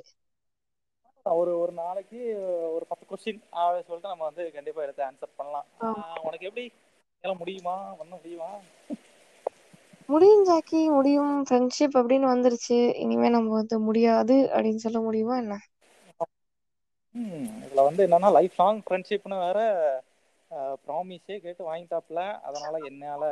ஒரு 1.26 1.52
ஒரு 1.60 1.74
நாளைக்கு 1.74 2.20
ஒரு 2.76 2.86
பத்து 2.90 3.06
கொஸ்டின் 3.06 3.42
அப்படின்னு 3.54 3.88
சொல்லிட்டு 3.88 4.14
நம்ம 4.14 4.28
வந்து 4.30 4.44
கண்டிப்பா 4.56 4.84
எடுத்து 4.86 5.08
ஆன்சர் 5.08 5.38
பண்ணலாம். 5.40 5.68
உனக்கு 6.24 6.48
எப்படி? 6.50 6.66
எல்லாம் 7.24 7.42
முடியுமா? 7.42 7.76
பண்ண 8.00 8.14
முடியுமா? 8.16 8.52
முடியும் 10.12 10.46
ஜாக்கி 10.46 10.82
முடியும் 10.90 11.34
ஃப்ரெண்ட்ஷிப் 11.44 11.98
அப்படின்னு 11.98 12.28
வந்துருச்சு. 12.30 12.78
இனிமே 13.00 13.30
நம்ம 13.30 13.54
வந்து 13.54 13.78
முடியாது 13.82 14.38
அப்படின்னு 14.52 14.84
சொல்ல 14.84 15.02
முடியுமா 15.02 15.38
என்ன? 15.38 15.58
இதுல 17.62 17.84
வந்து 17.86 18.06
என்னன்னா 18.06 18.30
லைஃப் 18.32 18.58
லாங் 18.58 18.82
ஃப்ரெண்ட்ஷிப்னு 18.82 19.38
வேற 19.40 19.60
ப்ராமிஸே 20.84 21.38
கேட்டு 21.40 21.64
வாங்கிட்டாப்ல 21.66 22.20
அதனால 22.42 22.78
என்னால 22.86 23.24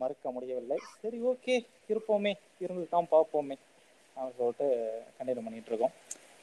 மறுக்க 0.00 0.30
முடியவில்லை. 0.30 0.78
சரி 0.96 1.18
ஓகே 1.24 1.56
இருப்போமே. 1.88 2.32
இருந்துட்டான் 2.60 3.12
பார்ப்போமே. 3.12 3.56
அப்படின்னு 4.16 4.38
சொல்லிட்டு 4.38 4.68
கண்டினியூ 5.16 5.44
பண்ணிட்டு 5.44 5.70
இருக்கோம். 5.70 5.94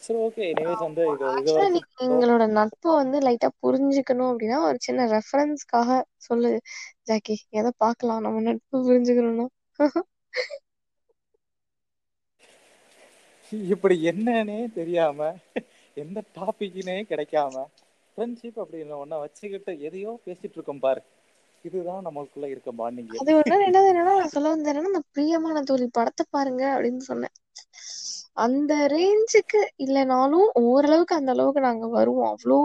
சரி 0.04 0.20
ஓகே 0.26 0.44
எனிவேஸ் 0.52 0.86
வந்து 0.86 1.04
இது 1.10 1.26
ஆக்சுவலா 1.32 1.66
எங்களோட 2.06 2.44
நட்பை 2.58 2.90
வந்து 2.94 3.18
லைட்டா 3.26 3.50
புரிஞ்சுக்கணும் 3.62 4.30
அப்படின்னா 4.32 4.58
ஒரு 4.68 4.78
சின்ன 4.82 5.06
ரெஃபரன்ஸ்க்காக 5.14 5.90
சொல்லு. 6.28 6.52
ஜாக்கி 7.08 7.36
எதை 7.60 7.72
பார்க்கலாம்? 7.78 8.24
நம்ம 8.26 8.44
நட்பு 8.48 8.86
புரிஞ்சுக்கணும்னா. 8.88 9.48
இப்படி 13.70 13.96
என்னன்னே 14.10 14.58
தெரியாம 14.76 15.30
எந்த 15.98 16.20
டாபிக்னே 16.38 16.98
கிடைக்காம 17.10 17.56
ஃப்ரெண்ட்ஷிப் 18.18 18.62
அப்படின்னு 18.62 18.96
ஒன்ன 19.00 19.20
வச்சுக்கிட்டு 19.24 19.74
எதையோ 19.88 20.14
பேசிட்டு 20.26 20.58
இருக்கோம் 20.58 20.84
பாரு. 20.84 21.02
இதுதான் 21.66 22.06
நமக்குள்ள 22.08 22.48
இருக்க 22.50 22.72
பாண்டிங் 22.80 23.10
அது 23.18 23.32
ஒண்ணு 23.38 23.56
ரெண்டாவது 23.62 23.90
என்னன்னா 23.92 24.14
நான் 24.14 24.34
சொல்ல 24.34 24.52
வந்தேன் 24.52 24.72
என்னன்னா 24.74 24.92
இந்த 24.92 25.04
பிரியமான 25.12 25.64
தோழி 25.70 25.88
படத்தை 25.94 26.26
பாருங்க 26.30 26.64
அப்படின்னு 26.74 27.04
சொன்னேன். 27.06 27.36
அந்த 28.38 28.74
ரேஞ்சுக்கு 28.92 29.62
இல்லைனாலும் 29.84 30.48
ஓரளவுக்கு 30.66 31.14
அந்த 31.18 31.32
அளவுக்கு 31.32 31.62
நாங்க 31.62 31.88
வருவோம். 31.94 32.32
அவ்வளோ 32.34 32.58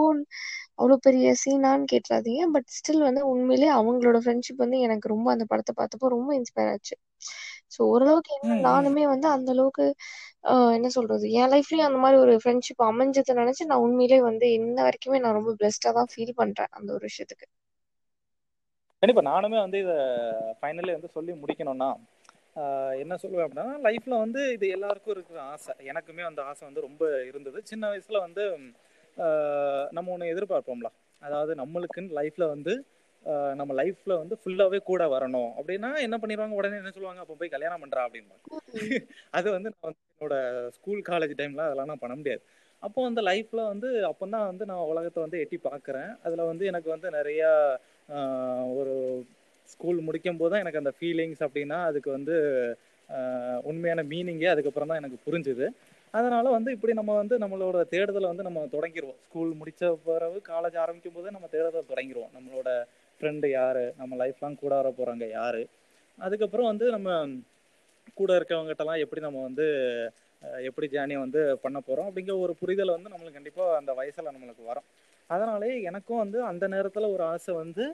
அவ்வளோ 0.79 0.97
பெரிய 1.05 1.29
சீனான்னு 1.41 1.87
கேட்டுறாதீங்க. 1.93 2.43
பட் 2.55 2.69
ஸ்டில் 2.77 3.03
வந்து 3.03 3.23
உண்மையிலேயே 3.31 3.73
அவங்களோட 3.77 4.19
ஃப்ரெண்ட்ஷிப் 4.23 4.63
வந்து 4.65 4.79
எனக்கு 4.87 5.07
ரொம்ப 5.09 5.29
அந்த 5.35 5.45
படத்தை 5.51 5.75
பார்த்தப்போ 5.79 6.09
ரொம்ப 6.15 6.31
இன்ஸ்பயர் 6.39 6.71
ஆச்சு. 6.75 6.97
ஸோ 7.75 7.81
ஓரளவுக்கு 7.91 8.33
என்ன. 8.37 8.57
நானுமே 8.67 9.05
வந்து 9.13 9.29
அந்த 9.37 9.49
அளவுக்கு 9.55 9.87
என்ன 10.77 10.89
சொல்றது? 10.91 11.27
என் 11.37 11.53
லைஃப்லயும் 11.53 11.89
அந்த 11.89 11.99
மாதிரி 11.99 12.19
ஒரு 12.21 12.35
ஃப்ரெண்ட்ஷிப் 12.41 12.83
அமைஞ்சதை 12.87 13.35
நினைச்சு 13.41 13.69
நான் 13.71 13.85
உண்மையிலேயே 13.87 14.23
வந்து 14.29 14.49
இன்ன 14.59 14.79
வரைக்குமே 14.89 15.21
நான் 15.21 15.39
ரொம்ப 15.39 15.55
பெஸ்டா 15.63 15.93
தான் 15.99 16.13
ஃபீல் 16.13 16.39
பண்றேன் 16.41 16.73
அந்த 16.73 16.91
ஒரு 16.97 17.05
விஷயத்துக்கு. 17.09 17.47
கண்டிப்பா. 19.03 19.23
நானுமே 19.29 19.59
வந்து 19.61 19.79
இதை 19.85 19.97
ஃபைனலி 20.59 20.93
வந்து 20.95 21.11
சொல்லி 21.15 21.33
முடிக்கணும்னா 21.41 21.89
என்ன 23.03 23.15
சொல்லுவேன் 23.23 23.47
அப்படின்னா 23.47 23.67
லைஃப்ல 23.87 24.15
வந்து 24.19 24.41
இது 24.53 24.67
எல்லாருக்கும் 24.69 25.15
இருக்கிற 25.15 25.39
ஆசை. 25.53 25.75
எனக்குமே 25.91 26.23
அந்த 26.29 26.41
ஆசை 26.43 26.63
வந்து 26.69 26.85
ரொம்ப 26.87 27.03
இருந்தது. 27.31 27.59
சின்ன 27.63 27.91
வயசுல 27.93 28.21
வந்து 28.27 28.45
நம்ம 29.97 30.13
ஒன்று 30.15 30.33
எதிர்பார்ப்போம்ல. 30.35 30.89
அதாவது 31.23 31.53
நம்மளுக்குன்னு 31.55 32.17
லைஃப்ல 32.19 32.47
வந்து 32.49 32.73
நம்ம 33.55 33.73
லைஃப்ல 33.83 34.13
வந்து 34.21 34.35
ஃபுல்லாவே 34.43 34.79
கூட 34.91 35.03
வரணும். 35.15 35.51
அப்படின்னா 35.59 35.91
என்ன 36.07 36.17
பண்ணிடுவாங்க? 36.23 36.59
உடனே 36.61 36.77
என்ன 36.77 36.91
சொல்லுவாங்க? 36.91 37.23
அப்போ 37.25 37.35
போய் 37.41 37.55
கல்யாணம் 37.55 37.83
பண்றா 37.85 38.05
அப்படின்பாங்க 38.07 39.01
அது 39.31 39.49
வந்து 39.57 39.69
நான் 39.75 39.89
வந்து 39.89 40.03
என்னோட 40.13 40.37
ஸ்கூல் 40.77 41.03
காலேஜ் 41.09 41.35
டைம்ல 41.41 41.65
அதெல்லாம் 41.69 41.91
நான் 41.93 42.03
பண்ண 42.05 42.15
முடியாது. 42.21 42.43
அப்போ 42.83 43.01
வந்து 43.03 43.23
லைஃப்ல 43.23 43.61
வந்து 43.73 43.89
அப்போதான் 44.11 44.49
வந்து 44.51 44.65
நான் 44.71 44.89
உலகத்தை 44.93 45.21
வந்து 45.25 45.41
எட்டி 45.45 45.59
பார்க்குறேன். 45.65 46.11
அதுல 46.27 46.45
வந்து 46.45 46.65
எனக்கு 46.67 46.89
வந்து 46.95 47.09
நிறைய 47.11 47.43
ஒரு 48.79 48.95
ஸ்கூல் 49.73 49.99
முடிக்கும் 50.07 50.41
போது 50.41 50.51
தான் 50.53 50.63
எனக்கு 50.65 50.83
அந்த 50.83 50.93
ஃபீலிங்ஸ் 50.99 51.43
அப்படின்னா 51.47 51.79
அதுக்கு 51.91 52.11
வந்து 52.17 52.35
உண்மையான 53.71 54.01
மீனிங்கே 54.13 54.49
அதுக்கப்புறம் 54.53 54.91
தான் 54.91 55.01
எனக்கு 55.03 55.19
புரிஞ்சுது. 55.27 55.67
அதனால 56.15 56.51
வந்து 56.57 56.71
இப்படி 56.77 56.93
நம்ம 56.93 57.15
வந்து 57.21 57.35
நம்மளோட 57.43 57.79
தேடுதலை 57.95 58.27
வந்து 58.33 58.47
நம்ம 58.49 58.61
தொடங்கிடுவோம் 58.75 59.19
ஸ்கூல் 59.27 59.53
முடிச்ச 59.61 59.91
பிறகு 60.07 60.39
காலேஜ் 60.51 60.77
ஆரம்பிக்கும் 60.85 61.17
போதே 61.17 61.33
நம்ம 61.37 61.49
தேடுதலை 61.55 61.83
தொடங்கிடுவோம் 61.91 62.33
நம்மளோட 62.37 62.69
ஃப்ரெண்டு 63.21 63.49
யாரு? 63.51 63.85
நம்ம 63.97 64.17
லைஃப் 64.17 64.43
லாங் 64.43 64.63
கூட 64.63 64.75
வர 64.81 64.91
போறாங்க 64.99 65.27
யாரு? 65.31 65.63
அதுக்கப்புறம் 66.19 66.71
வந்து 66.73 66.87
நம்ம 66.97 67.09
கூட 68.15 68.31
இருக்கவங்ககிட்டலாம் 68.39 69.03
எப்படி 69.05 69.21
நம்ம 69.21 69.43
வந்து 69.49 69.67
எப்படி 70.69 70.87
ஜேர்னியை 70.93 71.21
வந்து 71.25 71.41
பண்ண 71.63 71.79
போகிறோம் 71.81 72.09
அப்படிங்கிற 72.09 72.35
ஒரு 72.45 72.53
புரிதலை 72.61 72.93
வந்து 72.97 73.13
நம்மளுக்கு 73.13 73.39
கண்டிப்பாக 73.39 73.79
அந்த 73.81 73.93
வயசில் 73.93 74.35
நம்மளுக்கு 74.35 74.65
வரும். 74.71 74.87
அதனாலே 75.31 75.71
எனக்கும் 75.91 76.23
வந்து 76.25 76.39
அந்த 76.51 76.65
நேரத்தில் 76.69 77.13
ஒரு 77.15 77.23
ஆசை 77.33 77.55
வந்து 77.55 77.85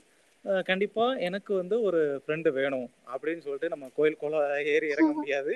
கண்டிப்பா 0.67 1.05
எனக்கு 1.27 1.53
வந்து 1.57 1.77
ஒரு 1.87 2.01
ஃப்ரெண்டு 2.23 2.49
வேணும் 2.57 2.85
அப்படின்னு 3.13 3.45
சொல்லிட்டு 3.45 3.73
நம்ம 3.73 3.87
கோயில் 3.97 4.19
குளம் 4.19 4.43
ஏறி 4.73 4.89
இறங்க 4.91 5.13
முடியாது. 5.21 5.53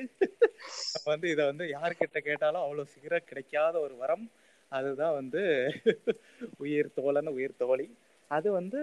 நம்ம 0.93 1.07
வந்து 1.07 1.27
இதை 1.33 1.45
வந்து 1.51 1.65
யார்கிட்ட 1.73 2.19
கேட்டாலும் 2.27 2.63
அவ்வளவு 2.63 2.91
சீக்கிரம் 2.93 3.29
கிடைக்காத 3.29 3.75
ஒரு 3.81 3.97
வரம். 4.01 4.25
அதுதான் 4.73 5.17
வந்து 5.19 5.43
உயிர் 6.63 6.95
தோழன் 6.97 7.31
உயிர் 7.35 7.61
தோழி. 7.61 7.87
அது 8.31 8.49
வந்து 8.57 8.81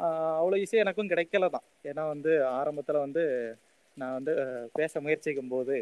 ஆஹ், 0.00 0.34
அவ்வளவு 0.38 0.62
ஈஸியா 0.62 0.82
எனக்கும் 0.82 1.12
கிடைக்கல 1.12 1.46
தான். 1.54 1.66
ஏன்னா 1.84 2.02
வந்து 2.10 2.32
ஆரம்பத்துல 2.56 2.98
வந்து 3.04 3.24
நான் 3.96 4.16
வந்து 4.18 4.32
பேச 4.74 5.00
முயற்சிக்கும் 5.00 5.52
போது 5.52 5.76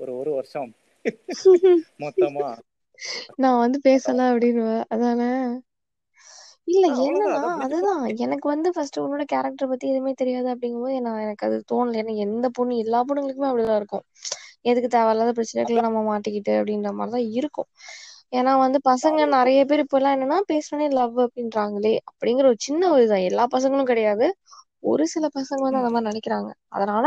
ஒரு 0.00 0.12
ஒரு 0.18 0.30
வருஷம் 0.36 0.70
மொத்தமா 2.02 2.48
நான் 3.38 3.60
வந்து 3.62 3.78
பேசல 3.84 4.20
அப்படின்னு 4.30 4.64
அதானே? 4.94 5.28
இல்ல 6.70 6.84
அவ்வளவுதான் 6.94 7.28
என்னன்னா 7.28 7.50
அதுதான். 7.58 8.02
எனக்கு 8.24 8.46
வந்து 8.48 8.68
ஃபர்ஸ்ட் 8.70 8.98
உன்னோட 9.02 9.24
கேரக்டர் 9.26 9.70
பத்தி 9.70 9.86
எதுவுமே 9.88 10.12
தெரியாது 10.14 10.48
அப்படிங்கும்போது 10.52 10.96
நான் 11.00 11.22
எனக்கு 11.22 11.46
அது 11.46 11.58
தோணல. 11.70 12.00
ஏன்னா 12.02 12.14
எந்த 12.26 12.46
பொண்ணு 12.52 12.74
எல்லா 12.76 13.00
பொண்ணுங்களுக்குமே 13.02 13.50
அப்படிதான் 13.50 13.80
இருக்கும். 13.80 14.04
எதுக்கு 14.64 14.88
தேவையில்லாத 14.88 15.32
பிரச்சனைக்குள்ள 15.36 15.82
நம்ம 15.86 16.00
மாட்டிக்கிட்டு 16.08 16.54
அப்படின்ற 16.58 16.90
மாதிரிதான் 16.92 17.28
இருக்கும். 17.38 17.68
ஏன்னா 18.32 18.52
வந்து 18.58 18.78
பசங்க 18.84 19.20
நிறைய 19.34 19.60
பேர் 19.64 19.82
இப்ப 19.84 19.98
எல்லாம் 19.98 20.16
என்னன்னா 20.16 20.38
பேசினே 20.50 20.86
லவ் 20.92 21.16
அப்படின்றாங்களே 21.24 21.94
அப்படிங்கிற 22.10 22.46
ஒரு 22.46 22.60
சின்ன 22.60 22.90
ஒரு 22.92 23.02
இதுதான் 23.02 23.26
எல்லா 23.28 23.44
பசங்களும் 23.54 23.90
கிடையாது. 23.90 24.26
ஒரு 24.84 25.04
சில 25.08 25.26
பசங்க 25.34 25.60
வந்து 25.60 25.80
அந்த 25.80 25.90
மாதிரி 25.90 26.08
நினைக்கிறாங்க. 26.10 26.48
அதனால 26.70 27.06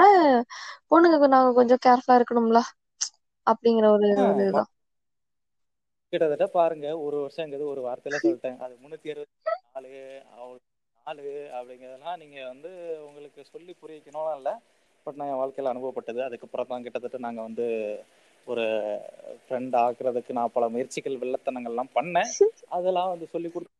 பொண்ணுங்க 0.91 1.27
நாங்க 1.29 1.51
கொஞ்சம் 1.53 1.83
கேர்ஃபுல்லா 1.85 2.17
இருக்கணும்ல 2.19 2.61
அப்படிங்கிற 3.47 3.87
ஒரு 3.95 4.09
இதுதான். 4.35 4.69
கிட்டத்தட்ட 6.13 6.47
பாருங்க 6.57 6.87
ஒரு 7.05 7.17
வருஷங்கிறது 7.23 7.65
ஒரு 7.73 7.81
வார்த்தையில 7.87 8.19
சொல்லிட்டேன். 8.25 8.57
அது 8.65 8.73
முன்னூத்தி 8.81 9.11
அறுபத்தி 9.13 9.39
நாலு 9.75 9.89
நாலு 11.05 11.23
அப்படிங்கிறதெல்லாம் 11.57 12.19
நீங்க 12.21 12.37
வந்து 12.51 12.69
உங்களுக்கு 13.07 13.41
சொல்லி 13.53 13.73
புரிய 13.79 13.97
வைக்கணும் 13.97 14.35
இல்ல. 14.37 14.51
பட் 15.07 15.17
நான் 15.19 15.31
என் 15.31 15.41
வாழ்க்கையில 15.41 15.71
அனுபவப்பட்டது. 15.73 16.19
அதுக்கப்புறம் 16.27 16.69
தான் 16.69 16.85
கிட்டத்தட்ட 16.85 17.17
நாங்க 17.25 17.41
வந்து 17.47 17.65
ஒரு 18.47 18.63
ஃப்ரெண்ட் 19.43 19.75
ஆக்குறதுக்கு 19.81 20.37
நான் 20.37 20.53
பல 20.55 20.65
முயற்சிகள் 20.69 21.21
வெள்ளத்தனங்கள்லாம் 21.21 21.91
பண்ணேன். 21.97 22.29
அதெல்லாம் 22.77 23.11
வந்து 23.13 23.27
சொல்லி 23.33 23.49
கொடுத்து 23.49 23.71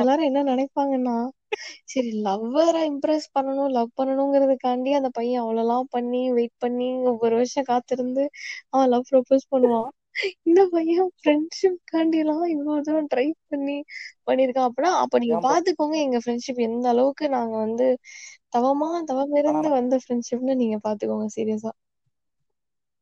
எல்லாரும் 0.00 0.28
என்ன 0.28 0.44
நினைப்பாங்கன்னா 0.52 1.16
சரி 1.92 2.10
லவ்வரை 2.26 2.82
இம்ப்ரெஸ் 2.90 3.26
பண்ணணும் 3.36 3.70
லவ் 3.76 3.90
பண்ணணுங்கிறதுக்காண்டி 4.00 4.90
அந்த 4.90 5.10
பையன் 5.18 5.42
அவ்வளவுலாம் 5.42 5.90
பண்ணி 5.90 6.22
வெயிட் 6.38 6.56
பண்ணி 6.58 6.88
ஒவ்வொரு 7.12 7.34
வருஷம் 7.40 7.68
காத்திருந்து 7.72 8.24
அவன் 8.70 8.90
லவ் 8.94 9.10
ப்ரொபோஸ் 9.12 9.50
பண்ணுவான். 9.52 9.92
இந்த 10.44 10.60
பையன் 10.70 11.10
ஃப்ரெண்ட்ஷிப் 11.16 11.78
காண்டி 11.86 12.18
எல்லாம் 12.22 12.44
இவ்வளவு 12.52 12.84
தூரம் 12.86 13.08
ட்ரை 13.10 13.24
பண்ணி 13.46 13.76
பண்ணிருக்கான் 14.26 14.68
அப்படின்னா 14.68 14.92
அப்ப 15.02 15.20
நீங்க 15.22 15.38
பாத்துக்கோங்க 15.44 15.96
எங்க 16.02 16.20
ஃப்ரெண்ட்ஷிப் 16.22 16.60
எந்த 16.66 16.86
அளவுக்கு 16.92 17.26
நாங்க 17.34 17.54
வந்து 17.58 17.88
தவமா 18.52 18.90
தவம் 19.08 19.36
இருந்து 19.40 19.68
வந்த 19.74 19.96
ஃப்ரெண்ட்ஷிப்னு 20.02 20.60
நீங்க 20.60 20.78
பாத்துக்கோங்க 20.84 21.28
சீரியஸா 21.32 21.72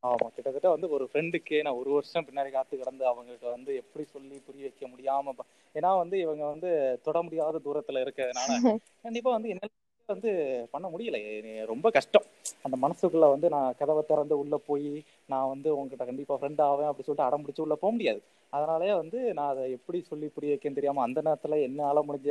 ஆமா 0.03 0.27
கிட்டத்தட்ட 0.29 0.69
வந்து 0.71 0.87
ஒரு 0.95 1.05
ஃப்ரெண்டுக்கே 1.09 1.59
நான் 1.61 1.79
ஒரு 1.79 1.89
வருஷம் 1.93 2.25
பின்னாடி 2.25 2.49
காத்து 2.51 2.75
கிடந்து 2.75 3.03
அவங்களுக்கு 3.09 3.47
வந்து 3.49 3.71
எப்படி 3.81 4.03
சொல்லி 4.07 4.37
புரிய 4.45 4.65
வைக்க 4.67 4.87
முடியாம 4.91 5.35
ஏன்னா 5.75 5.91
வந்து 6.01 6.15
இவங்க 6.23 6.43
வந்து 6.49 6.71
தொட 7.05 7.17
முடியாத 7.23 7.61
தூரத்துல 7.65 8.03
இருக்கிறதுனால 8.05 8.51
கண்டிப்பா 9.05 9.29
வந்து 9.35 9.51
என்னால 9.53 9.71
வந்து 10.05 10.31
பண்ண 10.71 10.87
முடியல. 10.87 11.17
ரொம்ப 11.65 11.89
கஷ்டம். 11.89 12.25
அந்த 12.61 12.75
மனசுக்குள்ள 12.81 13.25
வந்து 13.29 13.49
நான் 13.49 13.75
கதவை 13.77 14.03
திறந்து 14.07 14.35
உள்ள 14.39 14.55
போய் 14.67 14.89
நான் 15.25 15.47
வந்து 15.47 15.77
உங்ககிட்ட 15.77 16.05
கண்டிப்பா 16.05 16.35
ஃப்ரெண்ட் 16.35 16.61
ஆவேன் 16.61 16.89
அப்படி 16.91 17.05
சொல்லிட்டு 17.05 17.27
அடம் 17.27 17.43
பிடிச்சு 17.45 17.61
உள்ள 17.61 17.75
போக 17.75 17.93
முடியாது. 17.93 18.21
அதனாலயே 18.53 18.95
வந்து 18.95 19.33
நான் 19.33 19.49
அதை 19.49 19.71
எப்படி 19.71 20.01
சொல்லி 20.01 20.27
புரிய 20.27 20.53
வைக்கன்னு 20.53 20.79
தெரியாம 20.79 21.01
அந்த 21.01 21.21
நேரத்துல 21.21 21.61
என்னால 21.61 22.01
முடிஞ்ச 22.01 22.29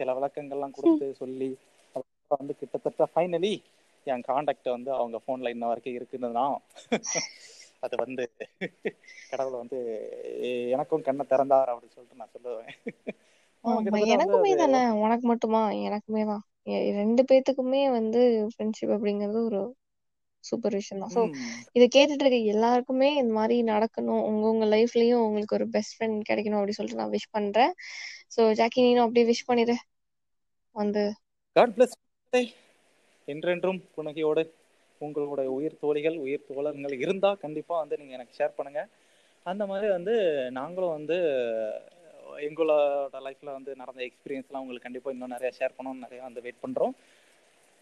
சில 0.00 0.12
விளக்கங்கள்லாம் 0.12 0.76
கொடுத்து 0.78 1.14
சொல்லி 1.14 1.50
வந்து 2.28 2.56
கிட்டத்தட்ட 2.58 3.08
ஃபைனலி 3.14 3.54
என் 4.06 4.20
காண்டாக்ட் 4.20 4.68
வந்து 4.68 4.92
அவங்க 4.92 5.20
போன்ல 5.26 5.48
இன்ன 5.48 5.66
வரைக்கும் 5.66 5.94
இருக்குன்னு 5.94 6.60
அது 7.80 7.96
வந்து 7.96 8.24
கடவுள் 9.30 9.60
வந்து 9.62 9.78
எனக்கும் 10.70 11.02
கண்ணை 11.02 11.24
திறந்தார் 11.26 11.70
அப்படின்னு 11.72 11.94
சொல்லிட்டு 11.94 12.20
நான் 12.20 12.34
சொல்லுவேன். 12.34 12.70
எனக்குமே 14.14 14.54
தானே. 14.56 14.80
உனக்கு 15.00 15.26
மட்டுமா? 15.26 15.70
எனக்குமே 15.86 16.24
தான். 16.24 16.42
ரெண்டு 16.98 17.22
பேத்துக்குமே 17.28 17.82
வந்து 17.94 18.20
ஃப்ரெண்ட்ஷிப் 18.52 18.94
அப்படிங்கிறது 18.96 19.40
ஒரு 19.48 19.60
சூப்பர் 20.44 20.76
விஷயம் 20.78 21.02
தான் 21.02 21.12
ஸோ 21.14 21.22
இதை 21.76 21.86
கேட்டுட்டு 21.88 22.24
இருக்க 22.24 22.38
எல்லாருக்குமே 22.54 23.08
இந்த 23.20 23.32
மாதிரி 23.38 23.56
நடக்கணும். 23.70 24.22
உங்க 24.30 24.44
உங்க 24.52 24.66
லைஃப்லயும் 24.74 25.24
உங்களுக்கு 25.26 25.56
ஒரு 25.58 25.66
பெஸ்ட் 25.76 25.94
ஃப்ரெண்ட் 25.96 26.20
கிடைக்கணும் 26.30 26.58
அப்படின்னு 26.60 26.78
சொல்லிட்டு 26.78 27.02
நான் 27.02 27.14
விஷ் 27.16 27.32
பண்றேன். 27.36 27.72
ஸோ 28.34 28.42
ஜாக்கி 28.60 28.86
நீனும் 28.86 29.06
அப்படியே 29.06 29.26
விஷ் 29.30 29.48
பண்ணிடு 29.48 29.76
வந்து 30.76 31.04
காட் 31.56 31.74
பிளஸ் 31.74 31.94
என்றென்றும் 33.28 33.80
புன்னகையோடு 33.94 34.42
உங்களுடைய 35.00 35.48
உயிர் 35.56 35.80
தோழிகள் 35.80 36.16
உயிர் 36.24 36.46
தோழர்கள் 36.48 36.96
இருந்தா 37.04 37.30
கண்டிப்பா 37.44 37.74
வந்து 37.82 37.98
நீங்க 38.00 38.14
எனக்கு 38.18 38.38
ஷேர் 38.38 38.56
பண்ணுங்க. 38.58 38.82
அந்த 39.46 39.62
மாதிரி 39.70 39.88
வந்து 39.96 40.14
நாங்களும் 40.58 40.96
வந்து 40.98 41.16
எங்களோட 42.46 42.72
லைஃப்ல 43.26 43.50
வந்து 43.58 43.72
நடந்த 43.80 44.00
எக்ஸ்பீரியன்ஸ்லாம் 44.08 44.62
உங்களுக்கு 44.64 44.86
கண்டிப்பா 44.86 45.12
இன்னும் 45.14 45.34
நிறைய 45.36 45.50
ஷேர் 45.58 45.76
பண்ணணும்னு 45.76 46.04
நிறைய 46.06 46.20
வந்து 46.28 46.44
வெயிட் 46.46 46.62
பண்றோம். 46.64 46.94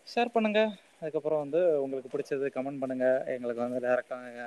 ஷேர் 0.08 0.34
பண்ணுங்க. 0.36 0.60
அதுக்கப்புறம் 1.00 1.42
வந்து 1.44 1.60
உங்களுக்கு 1.84 2.12
பிடிச்சது 2.12 2.46
கமெண்ட் 2.56 2.82
பண்ணுங்க. 2.82 3.06
எங்களுக்கு 3.34 3.64
வந்து 3.66 3.80
டேரெக்டாக 3.86 4.46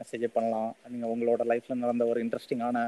மெசேஜ் 0.00 0.26
பண்ணலாம். 0.36 0.70
நீங்க 0.92 1.06
உங்களோட 1.14 1.42
லைஃப்ல 1.52 1.76
நடந்த 1.84 2.06
ஒரு 2.12 2.20
இன்ட்ரெஸ்டிங்கான 2.24 2.78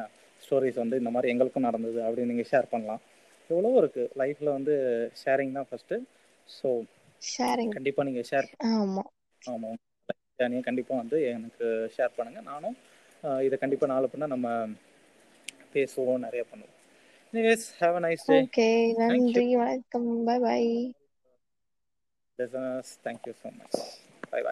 ஸ்டோரிஸ் 0.43 0.83
வந்து 0.83 0.99
இந்த 1.03 1.11
மாதிரி 1.15 1.33
எங்களுக்கும் 1.33 1.69
நடந்தது 1.69 2.01
அப்படின்னு 2.07 2.33
நீங்க 2.33 2.47
ஷேர் 2.53 2.73
பண்ணலாம். 2.73 3.03
எவ்வளோ 3.51 3.71
இருக்கு. 3.83 4.05
லைஃப்ல 4.23 4.49
வந்து 4.59 4.75
ஷேரிங் 5.23 5.57
தான் 5.59 5.69
ஃபர்ஸ்ட் 5.71 5.95
ஸோ 6.49 6.69
ஷேரிங் 7.23 7.73
கண்டிப்பா 7.77 8.03
நீங்க 8.09 8.23
ஷேர் 8.31 8.49
ஆமா. 8.73 9.05
ஆமா 9.43 9.71
ஜேர்னியை 10.39 10.63
கண்டிப்பா 10.69 10.95
வந்து 11.03 11.19
எனக்கு 11.37 11.67
ஷேர் 11.97 12.17
பண்ணுங்க. 12.17 12.41
நானும் 12.51 12.77
இதை 13.47 13.57
கண்டிப்பா 13.59 13.87
நாலு 13.93 14.07
பண்ண 14.13 14.27
நம்ம 14.35 14.49
பேசுவோம் 15.76 16.20
நிறைய 16.20 16.44
பண்ணுவோம் 16.52 16.78
anyways 17.34 17.68
have 17.82 17.96
a 17.96 18.04
nice 18.08 18.28
day 18.30 18.40
okay 18.40 18.68
thank you 19.08 19.34
நன்றி 19.34 19.48
வணக்கம் 19.56 20.10
bye 20.26 20.38
bye 20.40 20.62
listeners 22.40 23.00
thank 23.04 23.26
you 23.26 23.34
so 23.34 23.50
much 23.52 23.76
bye 24.32 24.42
bye 24.42 24.50